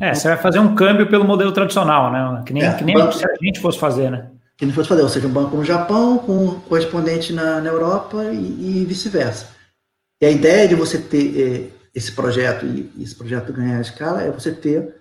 É, 0.00 0.14
você 0.14 0.28
vai 0.28 0.38
fazer 0.38 0.58
um 0.58 0.74
câmbio 0.74 1.08
pelo 1.08 1.24
modelo 1.24 1.52
tradicional, 1.52 2.10
né? 2.10 2.42
Que 2.44 2.52
nem, 2.52 2.64
é, 2.64 2.74
que 2.74 2.84
nem 2.84 2.96
banco, 2.96 3.12
se 3.12 3.24
a 3.24 3.34
gente 3.40 3.60
fosse 3.60 3.78
fazer, 3.78 4.10
né? 4.10 4.30
Que 4.60 4.66
nem 4.66 4.74
fosse 4.74 4.90
fazer, 4.90 5.00
ou 5.00 5.08
seja, 5.08 5.26
um 5.26 5.32
banco 5.32 5.56
no 5.56 5.64
Japão 5.64 6.18
com 6.18 6.44
um 6.44 6.60
correspondente 6.60 7.32
na, 7.32 7.62
na 7.62 7.70
Europa 7.70 8.22
e, 8.30 8.82
e 8.82 8.84
vice-versa. 8.84 9.48
E 10.20 10.26
a 10.26 10.30
ideia 10.30 10.68
de 10.68 10.74
você 10.74 10.98
ter 10.98 11.40
eh, 11.40 11.70
esse 11.94 12.12
projeto 12.12 12.66
e 12.66 13.02
esse 13.02 13.14
projeto 13.14 13.54
ganhar 13.54 13.80
escala 13.80 14.20
é 14.20 14.30
você 14.30 14.52
ter 14.52 14.96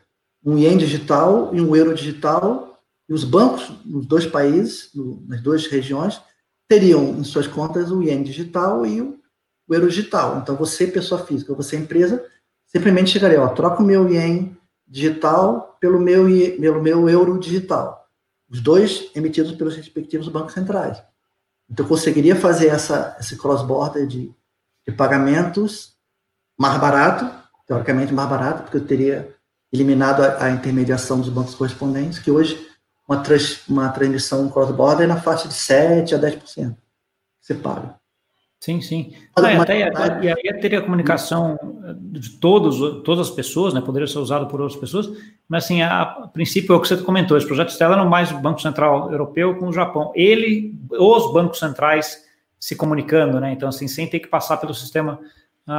um 0.46 0.58
ien 0.58 0.78
digital 0.78 1.54
e 1.54 1.60
um 1.60 1.76
euro 1.76 1.94
digital 1.94 2.82
e 3.10 3.14
os 3.14 3.26
bancos 3.26 3.70
nos 3.86 4.06
dois 4.06 4.26
países, 4.26 4.92
no, 4.96 5.22
nas 5.28 5.42
duas 5.42 5.68
regiões, 5.68 6.22
teriam 6.70 7.20
em 7.20 7.24
suas 7.26 7.46
contas 7.46 7.92
o 7.92 8.02
ien 8.02 8.24
digital 8.24 8.86
e 8.86 9.02
o, 9.02 9.20
o 9.68 9.76
euro 9.76 9.90
digital. 9.90 10.40
Então, 10.42 10.56
você, 10.56 10.88
pessoa 10.88 11.26
física, 11.26 11.54
você, 11.54 11.76
empresa, 11.76 12.26
simplesmente 12.66 13.10
chegaria, 13.10 13.42
ó, 13.42 13.50
troca 13.50 13.84
o 13.84 13.86
meu 13.86 14.10
ien 14.10 14.56
digital 14.88 15.76
pelo 15.82 16.00
meu, 16.00 16.28
pelo 16.62 16.82
meu 16.82 17.10
euro 17.10 17.38
digital. 17.38 17.99
Os 18.50 18.62
dois 18.62 19.12
emitidos 19.16 19.52
pelos 19.54 19.76
respectivos 19.76 20.28
bancos 20.28 20.54
centrais. 20.54 21.02
Então, 21.70 21.86
eu 21.86 21.90
conseguiria 21.90 22.36
fazer 22.36 22.68
essa, 22.68 23.16
esse 23.20 23.38
cross-border 23.38 24.08
de, 24.08 24.34
de 24.88 24.94
pagamentos 24.96 25.96
mais 26.58 26.80
barato, 26.80 27.32
teoricamente 27.68 28.14
mais 28.14 28.28
barato, 28.28 28.64
porque 28.64 28.78
eu 28.78 28.86
teria 28.86 29.36
eliminado 29.72 30.22
a, 30.22 30.46
a 30.46 30.52
intermediação 30.52 31.20
dos 31.20 31.30
bancos 31.30 31.54
correspondentes, 31.54 32.18
que 32.18 32.32
hoje 32.32 32.68
uma, 33.08 33.22
trans, 33.22 33.68
uma 33.68 33.90
transmissão 33.90 34.50
cross-border 34.50 35.04
é 35.04 35.08
na 35.08 35.22
faixa 35.22 35.48
de 35.48 35.54
7% 35.54 36.14
a 36.14 36.20
10%. 36.20 36.76
Você 37.40 37.56
paga. 37.56 37.99
Sim, 38.60 38.82
sim. 38.82 39.14
Ah, 39.38 39.62
até, 39.62 39.80
e 40.22 40.28
aí 40.28 40.60
teria 40.60 40.82
comunicação 40.82 41.58
de 41.98 42.32
todos, 42.32 43.04
todas 43.04 43.30
as 43.30 43.34
pessoas, 43.34 43.74
né? 43.74 43.80
Poderia 43.80 44.08
ser 44.08 44.20
usado 44.20 44.48
por 44.48 44.60
outras 44.60 44.78
pessoas, 44.78 45.10
mas 45.48 45.64
assim, 45.64 45.82
a, 45.82 46.02
a 46.02 46.28
princípio 46.28 46.74
é 46.74 46.76
o 46.76 46.82
que 46.82 46.88
você 46.90 46.98
comentou, 46.98 47.38
esse 47.38 47.48
projeto 47.48 47.70
Stella 47.70 47.96
não 47.96 48.10
mais 48.10 48.32
o 48.32 48.38
Banco 48.38 48.62
Central 48.62 49.10
Europeu 49.12 49.56
com 49.56 49.70
o 49.70 49.74
Japão. 49.74 50.12
Ele, 50.14 50.76
os 50.92 51.32
bancos 51.32 51.60
centrais 51.60 52.26
se 52.60 52.76
comunicando, 52.76 53.40
né? 53.40 53.54
Então, 53.54 53.70
assim, 53.70 53.88
sem 53.88 54.08
ter 54.08 54.20
que 54.20 54.28
passar 54.28 54.58
pelo 54.58 54.74
sistema 54.74 55.20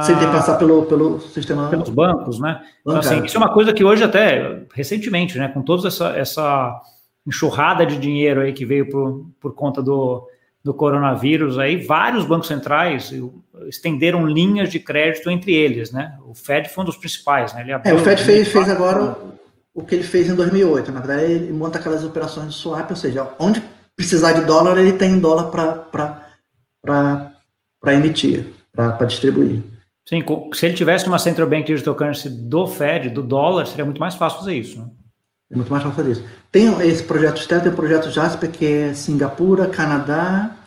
sem 0.03 0.17
ter 0.17 0.25
que 0.25 0.31
passar 0.31 0.57
pelo, 0.57 0.85
pelo 0.85 1.19
sistema. 1.19 1.67
Pelos 1.69 1.89
bancos, 1.89 2.39
né? 2.39 2.61
Então, 2.79 2.97
assim, 2.97 3.25
isso 3.25 3.35
é 3.35 3.39
uma 3.39 3.53
coisa 3.53 3.73
que 3.73 3.83
hoje, 3.83 4.03
até 4.03 4.63
recentemente, 4.73 5.37
né, 5.37 5.49
com 5.49 5.61
toda 5.61 5.87
essa, 5.89 6.17
essa 6.17 6.81
enxurrada 7.27 7.85
de 7.85 7.97
dinheiro 7.97 8.39
aí 8.39 8.53
que 8.53 8.65
veio 8.65 8.89
por, 8.89 9.25
por 9.39 9.53
conta 9.53 9.83
do, 9.83 10.25
do 10.63 10.73
coronavírus, 10.73 11.57
aí 11.57 11.75
vários 11.75 12.25
bancos 12.25 12.47
centrais 12.47 13.11
estenderam 13.67 14.25
linhas 14.27 14.69
de 14.69 14.79
crédito 14.79 15.29
entre 15.29 15.53
eles, 15.53 15.91
né? 15.91 16.17
O 16.27 16.35
Fed 16.35 16.69
foi 16.69 16.83
um 16.83 16.85
dos 16.85 16.97
principais, 16.97 17.53
né? 17.53 17.61
Ele 17.61 17.71
é, 17.71 17.93
o 17.93 17.99
Fed 17.99 18.23
fez, 18.23 18.47
fez 18.47 18.69
agora 18.69 19.17
o 19.73 19.83
que 19.83 19.95
ele 19.95 20.03
fez 20.03 20.29
em 20.29 20.35
2008. 20.35 20.91
Na 20.91 20.99
verdade, 20.99 21.31
ele 21.31 21.51
monta 21.51 21.79
aquelas 21.79 22.03
operações 22.03 22.53
de 22.53 22.59
swap, 22.59 22.89
ou 22.89 22.95
seja, 22.95 23.27
onde 23.39 23.63
precisar 23.95 24.33
de 24.33 24.45
dólar, 24.45 24.77
ele 24.77 24.93
tem 24.93 25.19
dólar 25.19 25.51
para 26.83 27.93
emitir, 27.93 28.45
para 28.71 29.05
distribuir. 29.05 29.63
Sim, 30.07 30.23
se 30.53 30.65
ele 30.65 30.75
tivesse 30.75 31.07
uma 31.07 31.19
Central 31.19 31.47
Bank 31.47 31.65
Digital 31.65 31.95
Currency 31.95 32.29
do 32.29 32.67
Fed, 32.67 33.09
do 33.09 33.23
dólar, 33.23 33.65
seria 33.65 33.85
muito 33.85 33.99
mais 33.99 34.15
fácil 34.15 34.39
fazer 34.39 34.55
isso. 34.55 34.79
Né? 34.79 34.85
É 35.51 35.55
muito 35.55 35.69
mais 35.69 35.83
fácil 35.83 35.95
fazer 35.95 36.11
isso. 36.13 36.23
Tem 36.49 36.67
esse 36.89 37.03
projeto 37.03 37.37
externo, 37.37 37.63
tem 37.63 37.73
o 37.73 37.75
projeto 37.75 38.09
Jasper, 38.09 38.49
que 38.49 38.65
é 38.65 38.93
Singapura, 38.93 39.67
Canadá, 39.67 40.57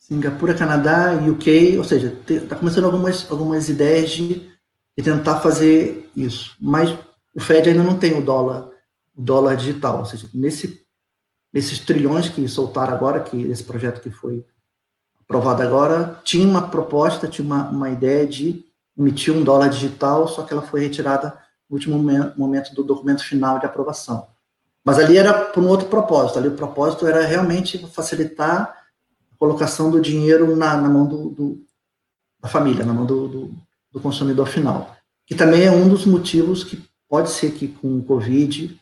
Singapura, 0.00 0.54
Canadá 0.54 1.12
UK, 1.12 1.78
ou 1.78 1.84
seja, 1.84 2.18
está 2.28 2.56
começando 2.56 2.84
algumas, 2.84 3.30
algumas 3.30 3.68
ideias 3.68 4.10
de, 4.10 4.50
de, 4.98 5.04
tentar 5.04 5.38
fazer 5.38 6.10
isso. 6.16 6.56
Mas 6.60 6.90
o 7.32 7.40
Fed 7.40 7.70
ainda 7.70 7.84
não 7.84 7.96
tem 7.96 8.18
o 8.18 8.24
dólar, 8.24 8.68
o 9.16 9.22
dólar 9.22 9.56
digital, 9.56 10.00
ou 10.00 10.04
seja, 10.04 10.28
nesse, 10.34 10.84
nesses 11.52 11.78
trilhões 11.78 12.28
que 12.28 12.46
soltaram 12.48 12.94
agora, 12.94 13.20
que 13.20 13.40
esse 13.42 13.62
projeto 13.62 14.00
que 14.00 14.10
foi 14.10 14.44
aprovado 15.20 15.62
agora, 15.62 16.20
tinha 16.24 16.46
uma 16.46 16.68
proposta, 16.68 17.28
tinha 17.28 17.46
uma, 17.46 17.70
uma 17.70 17.88
ideia 17.88 18.26
de 18.26 18.64
emitir 18.98 19.32
um 19.32 19.44
dólar 19.44 19.68
digital, 19.68 20.26
só 20.26 20.42
que 20.42 20.52
ela 20.52 20.62
foi 20.62 20.80
retirada 20.80 21.38
último 21.74 21.98
momento 22.36 22.74
do 22.74 22.84
documento 22.84 23.24
final 23.24 23.58
de 23.58 23.66
aprovação. 23.66 24.28
Mas 24.84 24.98
ali 24.98 25.16
era 25.16 25.32
por 25.32 25.62
um 25.62 25.68
outro 25.68 25.88
propósito, 25.88 26.38
ali 26.38 26.48
o 26.48 26.56
propósito 26.56 27.06
era 27.06 27.24
realmente 27.24 27.78
facilitar 27.88 28.76
a 29.32 29.36
colocação 29.38 29.90
do 29.90 30.00
dinheiro 30.00 30.56
na, 30.56 30.76
na 30.76 30.88
mão 30.88 31.06
do, 31.06 31.30
do, 31.30 31.64
da 32.40 32.48
família, 32.48 32.84
na 32.84 32.92
mão 32.92 33.06
do, 33.06 33.28
do, 33.28 33.54
do, 33.92 34.00
consumidor 34.00 34.48
final. 34.48 34.96
Que 35.26 35.34
também 35.34 35.64
é 35.64 35.70
um 35.70 35.88
dos 35.88 36.04
motivos 36.04 36.64
que 36.64 36.82
pode 37.08 37.30
ser 37.30 37.52
que 37.52 37.68
com 37.68 37.98
o 37.98 38.04
Covid 38.04 38.78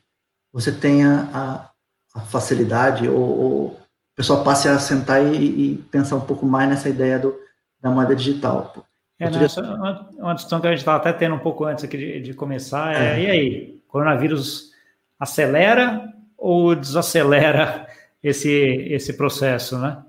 você 0.52 0.72
tenha 0.72 1.28
a, 1.32 1.70
a 2.14 2.20
facilidade 2.22 3.08
ou, 3.08 3.18
ou 3.18 3.80
pessoal 4.20 4.44
passe 4.44 4.68
a 4.68 4.78
sentar 4.78 5.24
e, 5.24 5.72
e, 5.72 5.76
pensar 5.90 6.16
um 6.16 6.20
pouco 6.20 6.44
mais 6.44 6.68
nessa 6.68 6.90
ideia 6.90 7.18
do, 7.18 7.34
da 7.80 7.90
moeda 7.90 8.14
digital. 8.14 8.86
É, 9.20 9.28
não, 9.28 9.74
uma, 9.76 10.08
uma 10.16 10.34
discussão 10.34 10.60
que 10.60 10.66
a 10.66 10.70
gente 10.70 10.78
estava 10.78 10.96
até 10.96 11.12
tendo 11.12 11.34
um 11.34 11.38
pouco 11.38 11.64
antes 11.64 11.84
aqui 11.84 11.98
de, 11.98 12.20
de 12.20 12.34
começar 12.34 12.94
é, 12.94 13.20
é, 13.20 13.22
e 13.22 13.30
aí, 13.30 13.82
coronavírus 13.86 14.70
acelera 15.18 16.10
ou 16.38 16.74
desacelera 16.74 17.86
esse, 18.22 18.50
esse 18.50 19.12
processo, 19.12 19.78
né? 19.78 20.02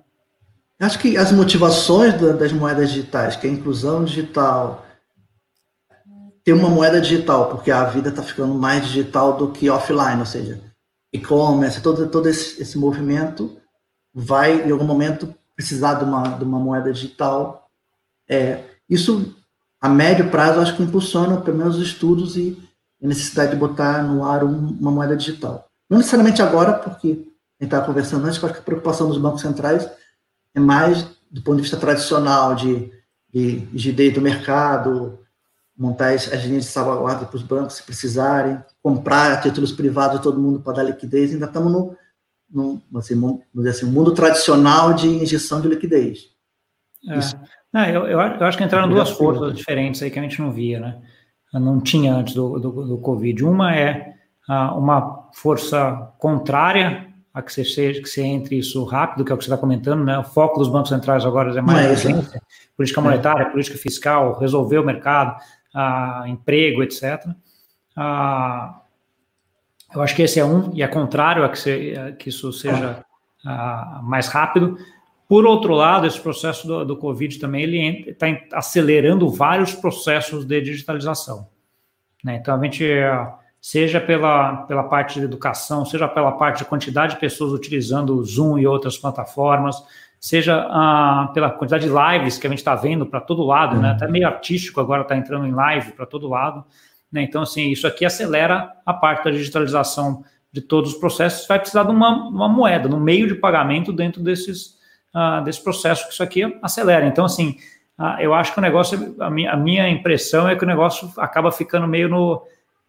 Acho 0.80 0.97
que 0.97 1.17
as 1.17 1.32
motivações 1.32 2.19
das 2.39 2.52
moedas 2.54 2.89
digitais, 2.89 3.36
que 3.36 3.45
é 3.45 3.50
a 3.50 3.54
inclusão 3.54 4.04
digital, 4.04 4.84
ter 6.43 6.54
uma 6.54 6.69
moeda 6.69 7.00
digital, 7.00 7.50
porque 7.50 7.69
a 7.69 7.84
vida 7.84 8.10
está 8.10 8.24
ficando 8.24 8.56
mais 8.56 8.88
digital 8.88 9.38
do 9.38 9.52
que 9.52 9.69
offline, 9.69 10.19
ou 10.19 10.26
seja, 10.26 10.60
e-commerce, 11.13 11.82
todo, 11.82 12.08
todo 12.10 12.28
esse, 12.28 12.62
esse 12.62 12.80
movimento 12.80 13.58
vai, 14.12 14.67
em 14.67 14.71
algum 14.71 14.86
momento, 14.86 15.36
precisar 15.56 15.95
de 15.95 16.06
uma, 16.06 16.24
de 16.30 16.43
uma 16.43 16.58
moeda 16.58 16.91
digital. 16.91 17.69
É, 18.28 18.63
isso, 18.91 19.34
a 19.80 19.88
médio 19.88 20.30
prazo, 20.30 20.60
acho 20.60 20.75
que 20.75 20.84
impulsiona, 20.84 21.39
pelo 21.39 21.58
menos, 21.58 21.77
os 21.77 21.88
estudos 21.88 22.36
e 22.36 22.62
a 23.01 23.08
necessidade 23.08 23.51
de 23.51 23.58
botar 23.58 24.04
no 24.04 24.25
ar 24.25 24.43
uma 24.43 24.91
moeda 24.91 25.15
digital. 25.15 25.65
Não 25.89 25.97
necessariamente 25.97 26.41
agora, 26.41 26.73
porque 26.73 27.08
a 27.08 27.12
gente 27.13 27.25
estava 27.62 27.86
conversando 27.86 28.25
antes, 28.25 28.43
acho 28.43 28.54
que 28.54 28.60
a 28.60 28.63
preocupação 28.63 29.08
dos 29.08 29.17
bancos 29.17 29.41
centrais 29.41 29.89
é 30.54 30.60
mais 30.60 31.08
do 31.32 31.41
ponto 31.41 31.56
de 31.56 31.62
vista 31.62 31.77
tradicional, 31.77 32.54
de, 32.54 32.91
de 33.34 33.60
rigidez 33.71 34.13
do 34.13 34.19
mercado, 34.19 35.17
montar 35.77 36.13
as 36.13 36.43
linhas 36.43 36.65
de 36.65 36.71
salvaguarda 36.71 37.25
para 37.25 37.38
os 37.38 37.43
bancos 37.43 37.75
se 37.75 37.84
precisarem, 37.84 38.62
comprar 38.84 39.41
títulos 39.41 39.71
privados 39.71 40.19
todo 40.19 40.39
mundo 40.39 40.60
para 40.60 40.73
dar 40.73 40.84
liquidez, 40.84 41.32
ainda 41.32 41.45
estamos 41.45 41.71
no, 41.71 41.97
no 42.49 42.99
assim, 42.99 43.15
assim, 43.69 43.86
mundo 43.86 44.13
tradicional 44.13 44.93
de 44.93 45.08
injeção 45.08 45.62
de 45.62 45.69
liquidez. 45.69 46.30
É. 47.08 47.17
Não, 47.74 47.86
eu, 47.86 48.06
eu, 48.08 48.20
acho 48.20 48.58
que 48.58 48.64
entraram 48.64 48.90
duas 48.90 49.10
forças 49.12 49.54
diferentes 49.54 50.02
aí 50.02 50.12
que 50.12 50.20
a 50.20 50.22
gente 50.22 50.42
não 50.42 50.52
via, 50.52 50.80
né? 50.80 51.02
Não 51.54 51.80
tinha 51.80 52.14
antes 52.14 52.34
do, 52.34 52.60
do, 52.60 52.88
do 52.88 52.98
Covid. 52.98 53.44
Uma 53.44 53.76
é 53.76 54.14
ah, 54.50 54.74
uma 54.74 55.30
força 55.34 56.14
contrária 56.18 57.08
a 57.34 57.42
que 57.42 57.52
você, 57.52 57.64
seja, 57.64 58.02
que 58.02 58.10
você 58.10 58.22
entre 58.22 58.58
isso 58.58 58.84
rápido, 58.84 59.24
que 59.24 59.32
é 59.32 59.36
o 59.36 59.38
que 59.38 59.46
você 59.46 59.50
está 59.50 59.60
comentando, 59.60 60.04
né? 60.04 60.18
O 60.18 60.24
foco 60.24 60.60
dos 60.60 60.68
bancos 60.68 60.90
centrais 60.90 61.26
agora 61.26 61.58
é 61.58 61.62
mais 61.62 62.06
é 62.06 62.14
política 62.76 63.00
é. 63.00 63.04
monetária, 63.04 63.44
é. 63.44 63.50
política 63.50 63.78
fiscal, 63.78 64.38
resolver 64.38 64.80
o 64.80 64.86
mercado, 64.86 65.42
ah, 65.74 66.26
emprego, 66.28 66.84
etc. 66.84 67.26
Ah, 67.96 68.82
eu 69.94 70.02
acho 70.02 70.16
que 70.16 70.22
esse 70.22 70.40
é 70.40 70.46
um, 70.46 70.72
e 70.74 70.82
é 70.82 70.88
contrário 70.88 71.44
a 71.44 71.50
que, 71.50 71.98
a 71.98 72.12
que 72.14 72.30
isso 72.30 72.52
seja 72.54 73.04
uh, 73.46 74.04
mais 74.04 74.28
rápido. 74.28 74.78
Por 75.32 75.46
outro 75.46 75.74
lado, 75.74 76.06
esse 76.06 76.20
processo 76.20 76.67
do, 76.67 76.84
do 76.84 76.98
Covid 76.98 77.39
também 77.39 77.63
ele 77.63 78.10
está 78.10 78.28
acelerando 78.52 79.30
vários 79.30 79.74
processos 79.74 80.44
de 80.44 80.60
digitalização. 80.60 81.48
Né? 82.22 82.36
Então, 82.36 82.60
a 82.60 82.62
gente, 82.62 82.84
seja 83.62 84.02
pela, 84.02 84.63
pela 84.63 84.84
parte 84.84 85.22
de 85.22 85.26
educação, 85.26 85.86
seja 85.86 86.06
pela 86.06 86.34
parte 86.34 86.58
de 86.58 86.65
quantidade 86.65 87.13
de 87.13 87.22
pessoas 87.22 87.54
utilizando 87.54 88.17
o 88.17 88.26
Zoom 88.26 88.60
e 88.60 88.67
outras 88.67 88.98
plataformas, 88.98 89.82
seja 90.20 90.67
uh, 90.67 91.32
pela 91.32 91.50
quantidade 91.50 91.88
de 91.88 91.94
lives 91.94 92.38
que 92.38 92.46
a 92.46 92.50
gente 92.50 92.60
está 92.60 92.76
vendo 92.76 93.06
para 93.06 93.22
todo 93.22 93.41
lado, 93.41 93.78
né? 93.78 93.91
até 93.91 94.10
meio 94.10 94.28
artístico 94.28 94.82
agora 94.82 95.04
está 95.04 95.15
entrando 95.15 95.48
em 95.48 95.54
live 95.54 95.94
para 95.94 96.06
todo 96.06 96.28
lado. 96.28 96.65
Né? 97.10 97.22
Então, 97.22 97.44
assim, 97.44 97.70
isso 97.70 97.88
aqui 97.88 98.04
acelera 98.04 98.74
a 98.86 98.94
parte 98.94 99.24
da 99.24 99.32
digitalização 99.32 100.26
de 100.52 100.60
todos 100.60 100.91
os 100.91 101.00
processos. 101.00 101.48
Vai 101.48 101.58
precisar 101.58 101.84
de 101.84 101.91
uma, 101.91 102.28
uma 102.28 102.50
moeda, 102.50 102.94
um 102.94 103.00
meio 103.00 103.30
de 103.30 103.36
pagamento 103.36 103.94
dentro 103.94 104.22
desses, 104.22 104.81
uh, 105.15 105.43
desse 105.43 105.63
processo 105.63 106.08
que 106.08 106.13
isso 106.13 106.24
aqui 106.24 106.60
acelera. 106.62 107.06
Então, 107.06 107.26
assim, 107.26 107.58
uh, 108.00 108.19
eu 108.19 108.34
acho 108.34 108.54
que 108.54 108.60
o 108.60 108.62
negócio, 108.62 109.15
a 109.19 109.30
minha, 109.30 109.52
a 109.52 109.58
minha, 109.58 109.89
impressão 109.89 110.47
é 110.47 110.56
que 110.56 110.63
o 110.63 110.67
negócio 110.67 111.12
acaba 111.17 111.52
ficando 111.52 111.88
meio 111.88 112.10
no, 112.10 112.41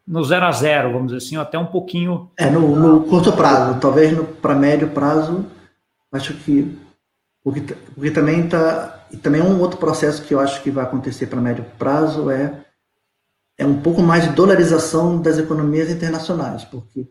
no 0.06 0.24
zero 0.24 0.46
a 0.46 0.52
zero, 0.52 0.92
vamos 0.92 1.12
dizer 1.12 1.24
assim, 1.24 1.36
até 1.36 1.58
um 1.58 1.66
pouquinho. 1.66 2.30
É, 2.36 2.50
no, 2.50 2.74
no 2.76 3.04
curto 3.04 3.32
prazo, 3.32 3.78
talvez 3.80 4.18
para 4.40 4.54
médio 4.54 4.88
prazo, 4.90 5.46
acho 6.12 6.34
que. 6.34 6.78
Porque, 7.42 7.60
porque 7.94 8.10
também 8.10 8.44
está. 8.44 9.00
E 9.10 9.16
também 9.16 9.42
um 9.42 9.60
outro 9.60 9.78
processo 9.78 10.22
que 10.22 10.32
eu 10.32 10.40
acho 10.40 10.62
que 10.62 10.70
vai 10.70 10.84
acontecer 10.84 11.26
para 11.26 11.40
médio 11.40 11.66
prazo 11.78 12.30
é, 12.30 12.64
é 13.58 13.66
um 13.66 13.80
pouco 13.82 14.00
mais 14.00 14.24
de 14.24 14.34
dolarização 14.34 15.20
das 15.20 15.36
economias 15.36 15.90
internacionais, 15.90 16.64
porque 16.64 17.06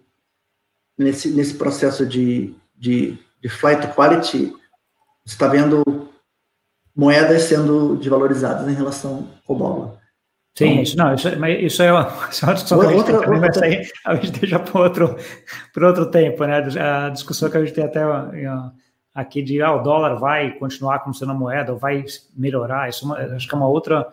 nesse, 0.98 1.30
nesse 1.30 1.54
processo 1.54 2.06
de, 2.06 2.56
de, 2.76 3.18
de 3.42 3.50
flight 3.50 3.88
quality, 3.94 4.54
você 5.26 5.36
está 5.36 5.48
vendo 5.48 5.84
moedas 6.96 7.44
sendo 7.44 7.96
desvalorizadas 7.96 8.68
em 8.68 8.74
relação 8.74 9.28
ao 9.48 9.56
dólar. 9.56 10.02
Sim, 10.58 10.66
então, 10.66 10.84
isso 10.84 10.98
não, 10.98 11.14
isso, 11.14 11.40
mas 11.40 11.64
isso 11.64 11.82
é 11.82 11.92
uma, 11.92 12.14
isso 12.30 12.44
é 12.44 12.48
uma 12.48 12.54
discussão 12.54 12.78
outra, 12.78 12.92
que 12.92 12.94
a 12.94 12.98
gente 12.98 13.06
tem, 13.06 13.16
outra, 13.16 13.40
mas 13.40 13.58
aí 13.62 13.88
a 14.06 14.16
gente 14.16 14.40
deixa 14.40 14.60
para 14.60 14.82
outro, 14.82 15.16
outro 15.82 16.12
tempo, 16.12 16.46
né? 16.46 16.58
A 16.58 17.10
discussão 17.10 17.50
que 17.50 17.58
a 17.58 17.64
gente 17.64 17.74
tem 17.74 17.86
até 17.86 18.02
aqui 19.14 19.42
de 19.42 19.62
ah, 19.62 19.74
o 19.74 19.84
dólar 19.84 20.16
vai 20.16 20.52
continuar 20.52 21.00
como 21.00 21.14
sendo 21.14 21.32
a 21.32 21.36
moeda, 21.36 21.74
ou 21.74 21.80
vai 21.80 22.04
melhorar, 22.36 22.90
isso 22.90 23.06
é 23.06 23.08
uma, 23.08 23.36
acho 23.36 23.48
que 23.48 23.54
é 23.54 23.58
uma 23.58 23.68
outra, 23.68 24.08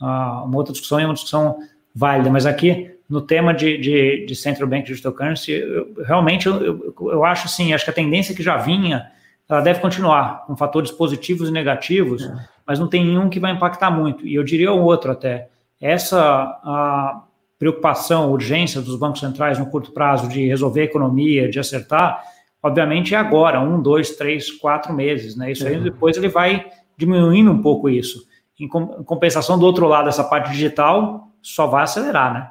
uma 0.00 0.56
outra 0.56 0.72
discussão 0.72 1.00
e 1.00 1.04
uma 1.04 1.14
discussão 1.14 1.58
válida, 1.94 2.30
mas 2.30 2.46
aqui 2.46 2.94
no 3.08 3.22
tema 3.22 3.54
de, 3.54 3.78
de, 3.78 4.26
de 4.26 4.36
Central 4.36 4.68
Bank 4.68 4.86
Digital 4.86 5.12
Currency, 5.12 5.52
eu, 5.52 5.94
realmente 6.04 6.46
eu, 6.46 6.62
eu, 6.62 6.94
eu, 7.10 7.24
acho 7.24 7.46
assim, 7.46 7.72
acho 7.72 7.84
que 7.84 7.90
a 7.90 7.94
tendência 7.94 8.34
que 8.34 8.42
já 8.42 8.58
vinha, 8.58 9.10
ela 9.48 9.60
deve 9.60 9.80
continuar, 9.80 10.44
com 10.46 10.56
fatores 10.56 10.90
positivos 10.90 11.48
e 11.48 11.52
negativos, 11.52 12.22
é. 12.22 12.48
mas 12.66 12.78
não 12.78 12.86
tem 12.86 13.04
nenhum 13.04 13.28
que 13.28 13.40
vai 13.40 13.52
impactar 13.52 13.90
muito. 13.90 14.26
E 14.26 14.34
eu 14.34 14.44
diria 14.44 14.72
o 14.72 14.82
outro 14.82 15.10
até, 15.10 15.48
essa 15.80 17.24
preocupação, 17.58 18.30
urgência 18.30 18.80
dos 18.80 18.96
bancos 18.96 19.20
centrais 19.20 19.58
no 19.58 19.66
curto 19.66 19.90
prazo 19.90 20.28
de 20.28 20.46
resolver 20.46 20.82
a 20.82 20.84
economia, 20.84 21.48
de 21.48 21.58
acertar, 21.58 22.22
obviamente 22.62 23.14
é 23.14 23.18
agora, 23.18 23.60
um, 23.60 23.80
dois, 23.80 24.10
três, 24.16 24.50
quatro 24.50 24.92
meses, 24.92 25.34
né? 25.34 25.50
Isso 25.52 25.66
aí 25.66 25.76
uhum. 25.76 25.82
depois 25.82 26.16
ele 26.16 26.28
vai 26.28 26.66
diminuindo 26.96 27.50
um 27.50 27.62
pouco 27.62 27.88
isso. 27.88 28.26
Em 28.58 28.68
compensação, 28.68 29.58
do 29.58 29.64
outro 29.64 29.86
lado, 29.86 30.08
essa 30.08 30.24
parte 30.24 30.50
digital 30.50 31.28
só 31.40 31.66
vai 31.66 31.84
acelerar, 31.84 32.34
né? 32.34 32.50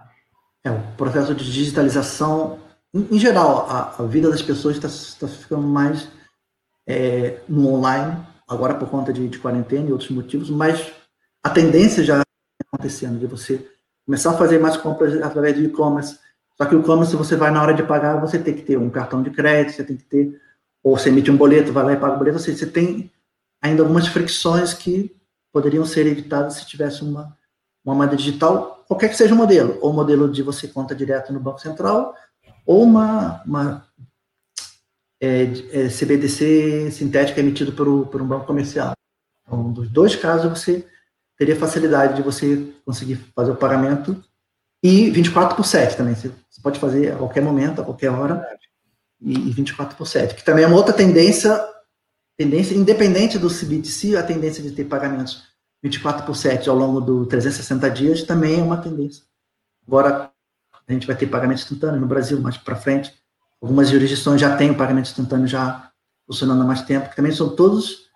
É, 0.63 0.71
o 0.71 0.79
processo 0.97 1.35
de 1.35 1.51
digitalização, 1.51 2.57
em, 2.93 3.07
em 3.11 3.19
geral, 3.19 3.67
a, 3.69 3.95
a, 3.99 4.03
vida 4.03 4.29
das 4.29 4.41
pessoas 4.41 4.77
está 4.77 4.87
tá 5.19 5.31
ficando 5.31 5.67
mais 5.67 6.09
é, 6.87 7.39
no 7.47 7.67
online, 7.73 8.17
agora 8.47 8.75
por 8.75 8.89
conta 8.89 9.11
de, 9.11 9.27
de, 9.27 9.37
quarentena 9.37 9.89
e 9.89 9.91
outros 9.91 10.09
motivos, 10.09 10.49
mas 10.49 10.91
a 11.43 11.49
tendência 11.49 12.03
já 12.03 12.15
está 12.15 12.25
acontecendo, 12.73 13.19
de 13.19 13.27
você 13.27 13.67
começar 14.05 14.31
a 14.31 14.37
fazer 14.37 14.59
mais 14.59 14.77
compras 14.77 15.21
através 15.21 15.55
de 15.55 15.65
e-commerce. 15.65 16.17
Só 16.55 16.65
que 16.65 16.75
o 16.75 16.79
e-commerce, 16.79 17.15
você 17.15 17.35
vai 17.35 17.51
na 17.51 17.61
hora 17.61 17.73
de 17.73 17.83
pagar, 17.83 18.19
você 18.19 18.39
tem 18.39 18.53
que 18.53 18.61
ter 18.61 18.77
um 18.77 18.89
cartão 18.89 19.21
de 19.21 19.29
crédito, 19.29 19.75
você 19.75 19.83
tem 19.83 19.97
que 19.97 20.05
ter, 20.05 20.41
ou 20.81 20.97
você 20.97 21.09
emite 21.09 21.29
um 21.29 21.37
boleto, 21.37 21.73
vai 21.73 21.83
lá 21.83 21.93
e 21.93 21.97
paga 21.97 22.15
o 22.15 22.17
boleto, 22.17 22.37
ou 22.37 22.43
seja, 22.43 22.57
você 22.57 22.67
tem 22.67 23.11
ainda 23.61 23.83
algumas 23.83 24.07
fricções 24.07 24.73
que 24.73 25.15
poderiam 25.51 25.85
ser 25.85 26.07
evitadas 26.07 26.55
se 26.55 26.65
tivesse 26.65 27.03
uma, 27.03 27.35
uma 27.83 27.93
moeda 27.93 28.15
digital 28.15 28.77
qualquer 28.87 29.09
que 29.09 29.17
seja 29.17 29.35
o 29.35 29.37
modelo, 29.37 29.77
ou 29.81 29.93
modelo 29.93 30.31
de 30.31 30.41
você 30.41 30.67
conta 30.67 30.95
direto 30.95 31.33
no 31.33 31.39
Banco 31.39 31.59
Central, 31.59 32.15
ou 32.65 32.83
uma, 32.83 33.43
uma 33.45 33.85
é, 35.21 35.43
é, 35.71 35.89
CBDC 35.89 36.91
sintética 36.91 37.39
emitida 37.39 37.71
por, 37.71 38.07
por 38.07 38.21
um 38.21 38.27
banco 38.27 38.45
comercial. 38.45 38.93
Então, 39.41 39.71
dos 39.71 39.89
dois 39.89 40.15
casos, 40.15 40.49
você 40.49 40.85
teria 41.37 41.55
facilidade 41.55 42.15
de 42.15 42.21
você 42.21 42.73
conseguir 42.85 43.15
fazer 43.35 43.51
o 43.51 43.55
pagamento 43.55 44.21
e 44.83 45.09
24 45.09 45.55
por 45.55 45.65
7 45.65 45.97
também. 45.97 46.15
Você, 46.15 46.31
você 46.49 46.61
pode 46.61 46.79
fazer 46.79 47.13
a 47.13 47.17
qualquer 47.17 47.41
momento, 47.41 47.81
a 47.81 47.85
qualquer 47.85 48.09
hora, 48.09 48.45
e, 49.21 49.33
e 49.33 49.51
24 49.51 49.97
por 49.97 50.05
7, 50.05 50.35
que 50.35 50.43
também 50.43 50.63
é 50.63 50.67
uma 50.67 50.77
outra 50.77 50.93
tendência, 50.93 51.59
tendência 52.37 52.75
independente 52.75 53.37
do 53.37 53.49
CBDC, 53.49 54.15
a 54.15 54.23
tendência 54.23 54.61
de 54.61 54.71
ter 54.71 54.85
pagamentos 54.85 55.43
24 55.83 56.25
por 56.25 56.35
7 56.35 56.69
ao 56.69 56.75
longo 56.75 57.01
do 57.01 57.25
360 57.25 57.89
dias 57.91 58.23
também 58.23 58.59
é 58.59 58.63
uma 58.63 58.77
tendência. 58.77 59.23
Agora, 59.87 60.31
a 60.87 60.93
gente 60.93 61.07
vai 61.07 61.15
ter 61.15 61.27
pagamento 61.27 61.59
instantâneo 61.59 61.99
no 61.99 62.07
Brasil 62.07 62.39
mais 62.39 62.57
para 62.57 62.75
frente. 62.75 63.13
Algumas 63.61 63.89
jurisdições 63.89 64.39
já 64.39 64.55
têm 64.55 64.71
o 64.71 64.77
pagamento 64.77 65.07
instantâneo 65.07 65.47
já 65.47 65.91
funcionando 66.25 66.61
há 66.61 66.65
mais 66.65 66.81
tempo, 66.81 67.09
que 67.09 67.15
também 67.15 67.31
são 67.31 67.55
todos, 67.55 68.09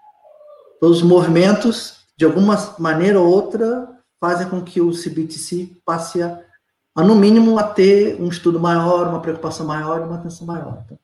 todos 0.79 0.97
os 0.97 1.03
movimentos, 1.03 2.05
de 2.17 2.25
alguma 2.25 2.75
maneira 2.77 3.19
ou 3.19 3.27
outra, 3.27 3.89
fazem 4.19 4.49
com 4.49 4.61
que 4.61 4.81
o 4.81 4.91
CBTC 4.91 5.77
passe 5.85 6.21
a, 6.21 6.39
a 6.95 7.03
no 7.03 7.15
mínimo, 7.15 7.57
a 7.57 7.63
ter 7.63 8.21
um 8.21 8.27
estudo 8.27 8.59
maior, 8.59 9.07
uma 9.07 9.21
preocupação 9.21 9.65
maior 9.65 10.01
e 10.01 10.03
uma 10.03 10.15
atenção 10.15 10.45
maior. 10.45 10.83
Então, 10.85 10.99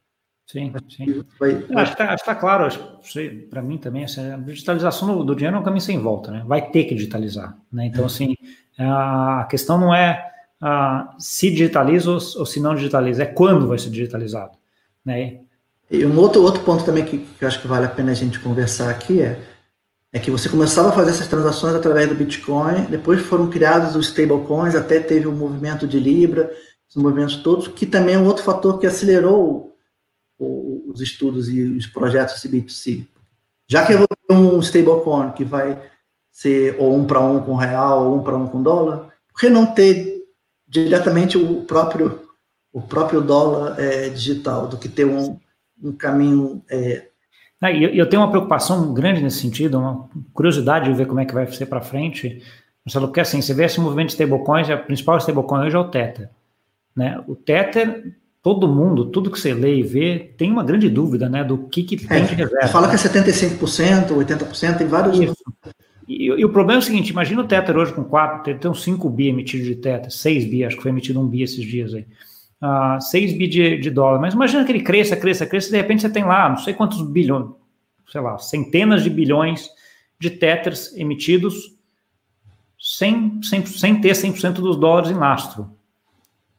Sim, 0.47 0.73
sim. 0.89 1.25
Vai, 1.37 1.55
vai... 1.55 1.83
Acho 1.83 1.95
que 1.95 2.01
está 2.01 2.15
tá 2.15 2.35
claro, 2.35 2.69
para 3.49 3.61
mim 3.61 3.77
também, 3.77 4.05
assim, 4.05 4.31
a 4.31 4.37
digitalização 4.37 5.17
do, 5.17 5.23
do, 5.25 5.35
dinheiro 5.35 5.57
é 5.57 5.59
um 5.59 5.63
caminho 5.63 5.81
sem 5.81 5.99
volta, 5.99 6.31
né? 6.31 6.43
Vai 6.47 6.69
ter 6.71 6.85
que 6.85 6.95
digitalizar, 6.95 7.57
né? 7.69 7.87
Então, 7.87 8.03
é. 8.03 8.05
assim, 8.05 8.33
a 8.79 9.45
questão 9.49 9.77
não 9.77 9.93
é 9.93 10.31
a, 10.61 11.15
se 11.19 11.49
digitaliza 11.49 12.09
ou, 12.09 12.17
ou, 12.37 12.45
se 12.45 12.59
não 12.59 12.75
digitaliza, 12.75 13.23
é 13.23 13.25
quando 13.25 13.67
vai 13.67 13.77
ser 13.77 13.89
digitalizado, 13.89 14.57
né? 15.05 15.39
E 15.89 16.05
um 16.05 16.17
outro, 16.19 16.41
outro 16.41 16.63
ponto 16.63 16.83
também 16.83 17.05
que, 17.05 17.19
que 17.19 17.43
eu 17.43 17.47
acho 17.47 17.61
que 17.61 17.67
vale 17.67 17.85
a 17.85 17.89
pena 17.89 18.11
a 18.11 18.15
gente 18.15 18.39
conversar 18.39 18.89
aqui 18.89 19.21
é, 19.21 19.39
é 20.11 20.19
que 20.19 20.29
você 20.29 20.49
começava 20.49 20.89
a 20.89 20.91
fazer 20.91 21.11
essas 21.11 21.27
transações 21.27 21.75
através 21.75 22.09
do 22.09 22.15
Bitcoin, 22.15 22.85
depois 22.89 23.21
foram 23.21 23.49
criados 23.49 23.95
os 23.95 24.07
stablecoins, 24.07 24.75
até 24.75 24.99
teve 24.99 25.27
o 25.27 25.31
um 25.31 25.35
movimento 25.35 25.87
de 25.87 25.99
Libra, 25.99 26.51
os 26.89 26.95
movimentos 26.95 27.37
todos, 27.37 27.67
que 27.67 27.85
também 27.85 28.15
é 28.15 28.17
um 28.17 28.25
outro 28.25 28.43
fator 28.43 28.79
que 28.79 28.87
acelerou 28.87 29.75
os 30.39 31.01
estudos 31.01 31.49
e 31.49 31.61
os 31.61 31.87
projetos 31.87 32.35
C2C. 32.35 33.05
Já 33.67 33.85
que 33.85 33.93
eu 33.93 33.99
vou 33.99 34.07
ter 34.07 34.33
um 34.33 34.59
stablecoin 34.59 35.31
que 35.31 35.43
vai 35.43 35.81
ser 36.31 36.75
ou 36.79 36.95
um 36.95 37.05
para 37.05 37.19
um 37.19 37.41
com 37.41 37.55
real 37.55 38.07
ou 38.07 38.17
um 38.17 38.23
para 38.23 38.37
um 38.37 38.47
com 38.47 38.61
dólar, 38.61 39.09
por 39.31 39.39
que 39.39 39.49
não 39.49 39.65
ter 39.65 40.16
diretamente 40.67 41.37
o 41.37 41.61
próprio 41.61 42.27
o 42.73 42.81
próprio 42.81 43.21
dólar 43.21 43.79
é, 43.79 44.09
digital 44.09 44.67
do 44.67 44.77
que 44.77 44.87
ter 44.87 45.05
um, 45.05 45.39
um 45.81 45.91
caminho 45.91 46.61
é... 46.69 47.07
Ah, 47.59 47.71
eu 47.71 48.07
tenho 48.07 48.21
uma 48.21 48.29
preocupação 48.29 48.93
grande 48.93 49.19
nesse 49.19 49.39
sentido, 49.39 49.79
uma 49.79 50.07
curiosidade 50.31 50.85
de 50.85 50.93
ver 50.95 51.07
como 51.07 51.19
é 51.19 51.25
que 51.25 51.33
vai 51.33 51.51
ser 51.51 51.65
para 51.65 51.81
frente. 51.81 52.43
Marcelo, 52.85 53.07
porque 53.07 53.19
assim, 53.19 53.41
você 53.41 53.51
vê 53.51 53.65
esse 53.65 53.79
movimento 53.79 54.09
de 54.09 54.13
stablecoins, 54.13 54.69
a 54.69 54.77
principal 54.77 55.17
stablecoin 55.17 55.65
hoje 55.65 55.75
é 55.75 55.79
o 55.79 55.89
Tether. 55.89 56.29
Né? 56.95 57.19
O 57.27 57.35
Tether 57.35 58.13
todo 58.43 58.65
mundo, 58.65 59.05
tudo 59.05 59.29
que 59.29 59.37
você 59.37 59.53
lê 59.53 59.79
e 59.79 59.83
vê, 59.83 60.33
tem 60.37 60.49
uma 60.49 60.63
grande 60.63 60.87
dúvida, 60.87 61.27
né, 61.27 61.43
do 61.43 61.57
que, 61.57 61.83
que 61.83 61.97
tem 61.97 62.19
é, 62.19 62.25
de 62.25 62.35
reserva. 62.35 62.67
Fala 62.69 62.87
que 62.87 62.95
é 62.95 62.97
75%, 62.97 64.07
80%, 64.09 64.77
tem 64.77 64.87
vários... 64.87 65.19
Isso. 65.19 65.43
E, 66.07 66.25
e, 66.25 66.45
o 66.45 66.49
problema 66.49 66.79
é 66.79 66.83
o 66.83 66.85
seguinte, 66.85 67.09
imagina 67.09 67.41
o 67.41 67.47
Tether 67.47 67.75
hoje 67.75 67.93
com 67.93 68.03
4, 68.03 68.57
tem 68.57 68.71
uns 68.71 68.83
5 68.83 69.09
bi 69.09 69.27
emitidos 69.27 69.67
de 69.67 69.75
Tether, 69.75 70.09
6 70.09 70.45
bi, 70.45 70.63
acho 70.63 70.77
que 70.77 70.81
foi 70.81 70.91
emitido 70.91 71.19
um 71.19 71.27
bi 71.27 71.41
esses 71.41 71.65
dias 71.65 71.93
aí. 71.93 72.03
Uh, 72.61 72.95
ah, 72.95 72.99
6 72.99 73.37
bi 73.37 73.47
de, 73.47 73.77
de 73.77 73.89
dólar, 73.89 74.19
mas 74.19 74.33
imagina 74.33 74.63
que 74.63 74.71
ele 74.71 74.81
cresça, 74.81 75.15
cresça, 75.17 75.45
cresça, 75.45 75.67
e 75.67 75.71
de 75.71 75.77
repente 75.77 76.01
você 76.01 76.09
tem 76.09 76.23
lá, 76.23 76.49
não 76.49 76.57
sei 76.57 76.73
quantos 76.73 77.01
bilhões, 77.01 77.49
sei 78.09 78.21
lá, 78.21 78.37
centenas 78.37 79.03
de 79.03 79.09
bilhões 79.09 79.69
de 80.19 80.29
Tethers 80.29 80.95
emitidos 80.95 81.77
sem, 82.79 83.39
sem, 83.43 83.65
sem 83.65 83.99
ter 83.99 84.13
100% 84.13 84.53
dos 84.53 84.77
dólares 84.77 85.11
em 85.11 85.15
lastro. 85.15 85.69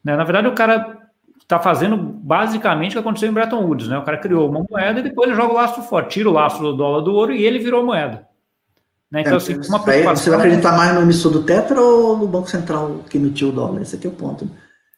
Né? 0.05 0.15
Na 0.15 0.25
verdade, 0.25 0.49
o 0.49 0.55
cara 0.55 1.09
está 1.41 1.59
fazendo 1.59 1.97
basicamente 1.97 2.91
o 2.91 2.95
que 2.95 2.99
aconteceu 2.99 3.31
em 3.31 3.33
Bretton 3.33 3.65
Woods, 3.65 3.89
né? 3.89 3.97
O 3.97 4.03
cara 4.03 4.19
criou 4.19 4.51
uma 4.51 4.65
moeda 4.69 5.01
e 5.01 5.03
depois 5.03 5.29
ele 5.29 5.37
joga 5.37 5.53
o 5.53 5.57
lastro 5.57 5.83
fora, 5.83 6.07
tira 6.07 6.29
o 6.29 6.33
lastro 6.33 6.63
do 6.71 6.77
dólar 6.77 7.01
do 7.01 7.15
ouro 7.15 7.33
e 7.33 7.43
ele 7.43 7.59
virou 7.59 7.85
moeda. 7.85 8.29
Né? 9.11 9.23
Então, 9.23 9.35
é, 9.35 9.37
assim, 9.37 9.55
uma 9.69 9.83
preocupação... 9.83 10.25
Você 10.25 10.31
vai 10.31 10.39
acreditar 10.39 10.77
mais 10.77 10.95
no 10.95 11.03
emissor 11.03 11.33
do 11.33 11.43
Tetra 11.43 11.81
ou 11.81 12.17
no 12.17 12.27
Banco 12.27 12.51
Central 12.51 13.05
que 13.09 13.17
emitiu 13.17 13.49
o 13.49 13.53
dólar? 13.53 13.83
Esse 13.83 13.97
aqui 13.97 14.07
é 14.07 14.11
o 14.11 14.13
ponto. 14.13 14.49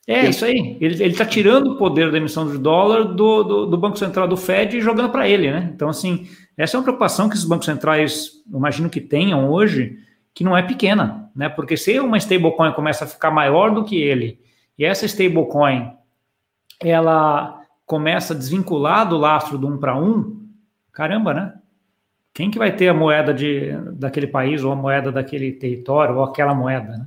É, 0.06 0.28
isso 0.28 0.44
aí. 0.44 0.76
Ele 0.80 1.04
está 1.04 1.24
tirando 1.24 1.72
o 1.72 1.76
poder 1.76 2.10
da 2.10 2.18
emissão 2.18 2.50
de 2.50 2.58
dólar 2.58 3.04
do, 3.04 3.44
do, 3.44 3.66
do 3.66 3.78
Banco 3.78 3.96
Central 3.96 4.26
do 4.26 4.36
Fed 4.36 4.76
e 4.76 4.80
jogando 4.80 5.10
para 5.10 5.28
ele, 5.28 5.52
né? 5.52 5.70
Então, 5.72 5.88
assim, 5.88 6.26
essa 6.56 6.76
é 6.76 6.78
uma 6.78 6.82
preocupação 6.82 7.28
que 7.28 7.36
os 7.36 7.44
bancos 7.44 7.66
centrais, 7.66 8.32
imagino 8.52 8.90
que 8.90 9.00
tenham 9.00 9.48
hoje, 9.48 9.98
que 10.34 10.42
não 10.42 10.56
é 10.56 10.62
pequena, 10.62 11.30
né? 11.34 11.48
Porque 11.48 11.76
se 11.76 12.00
uma 12.00 12.18
stablecoin 12.18 12.72
começa 12.72 13.04
a 13.04 13.08
ficar 13.08 13.30
maior 13.30 13.72
do 13.72 13.84
que 13.84 14.02
ele, 14.02 14.40
e 14.76 14.84
essa 14.84 15.06
stablecoin 15.06 15.92
ela 16.82 17.60
começa 17.86 18.32
a 18.32 18.36
desvincular 18.36 19.08
do 19.08 19.16
lastro 19.16 19.58
do 19.58 19.68
um 19.68 19.78
para 19.78 19.96
um, 19.96 20.40
caramba, 20.92 21.34
né? 21.34 21.52
Quem 22.40 22.50
que 22.50 22.58
vai 22.58 22.74
ter 22.74 22.88
a 22.88 22.94
moeda 22.94 23.34
de, 23.34 23.70
daquele 23.92 24.26
país, 24.26 24.64
ou 24.64 24.72
a 24.72 24.74
moeda 24.74 25.12
daquele 25.12 25.52
território, 25.52 26.16
ou 26.16 26.24
aquela 26.24 26.54
moeda, 26.54 26.96
né? 26.96 27.06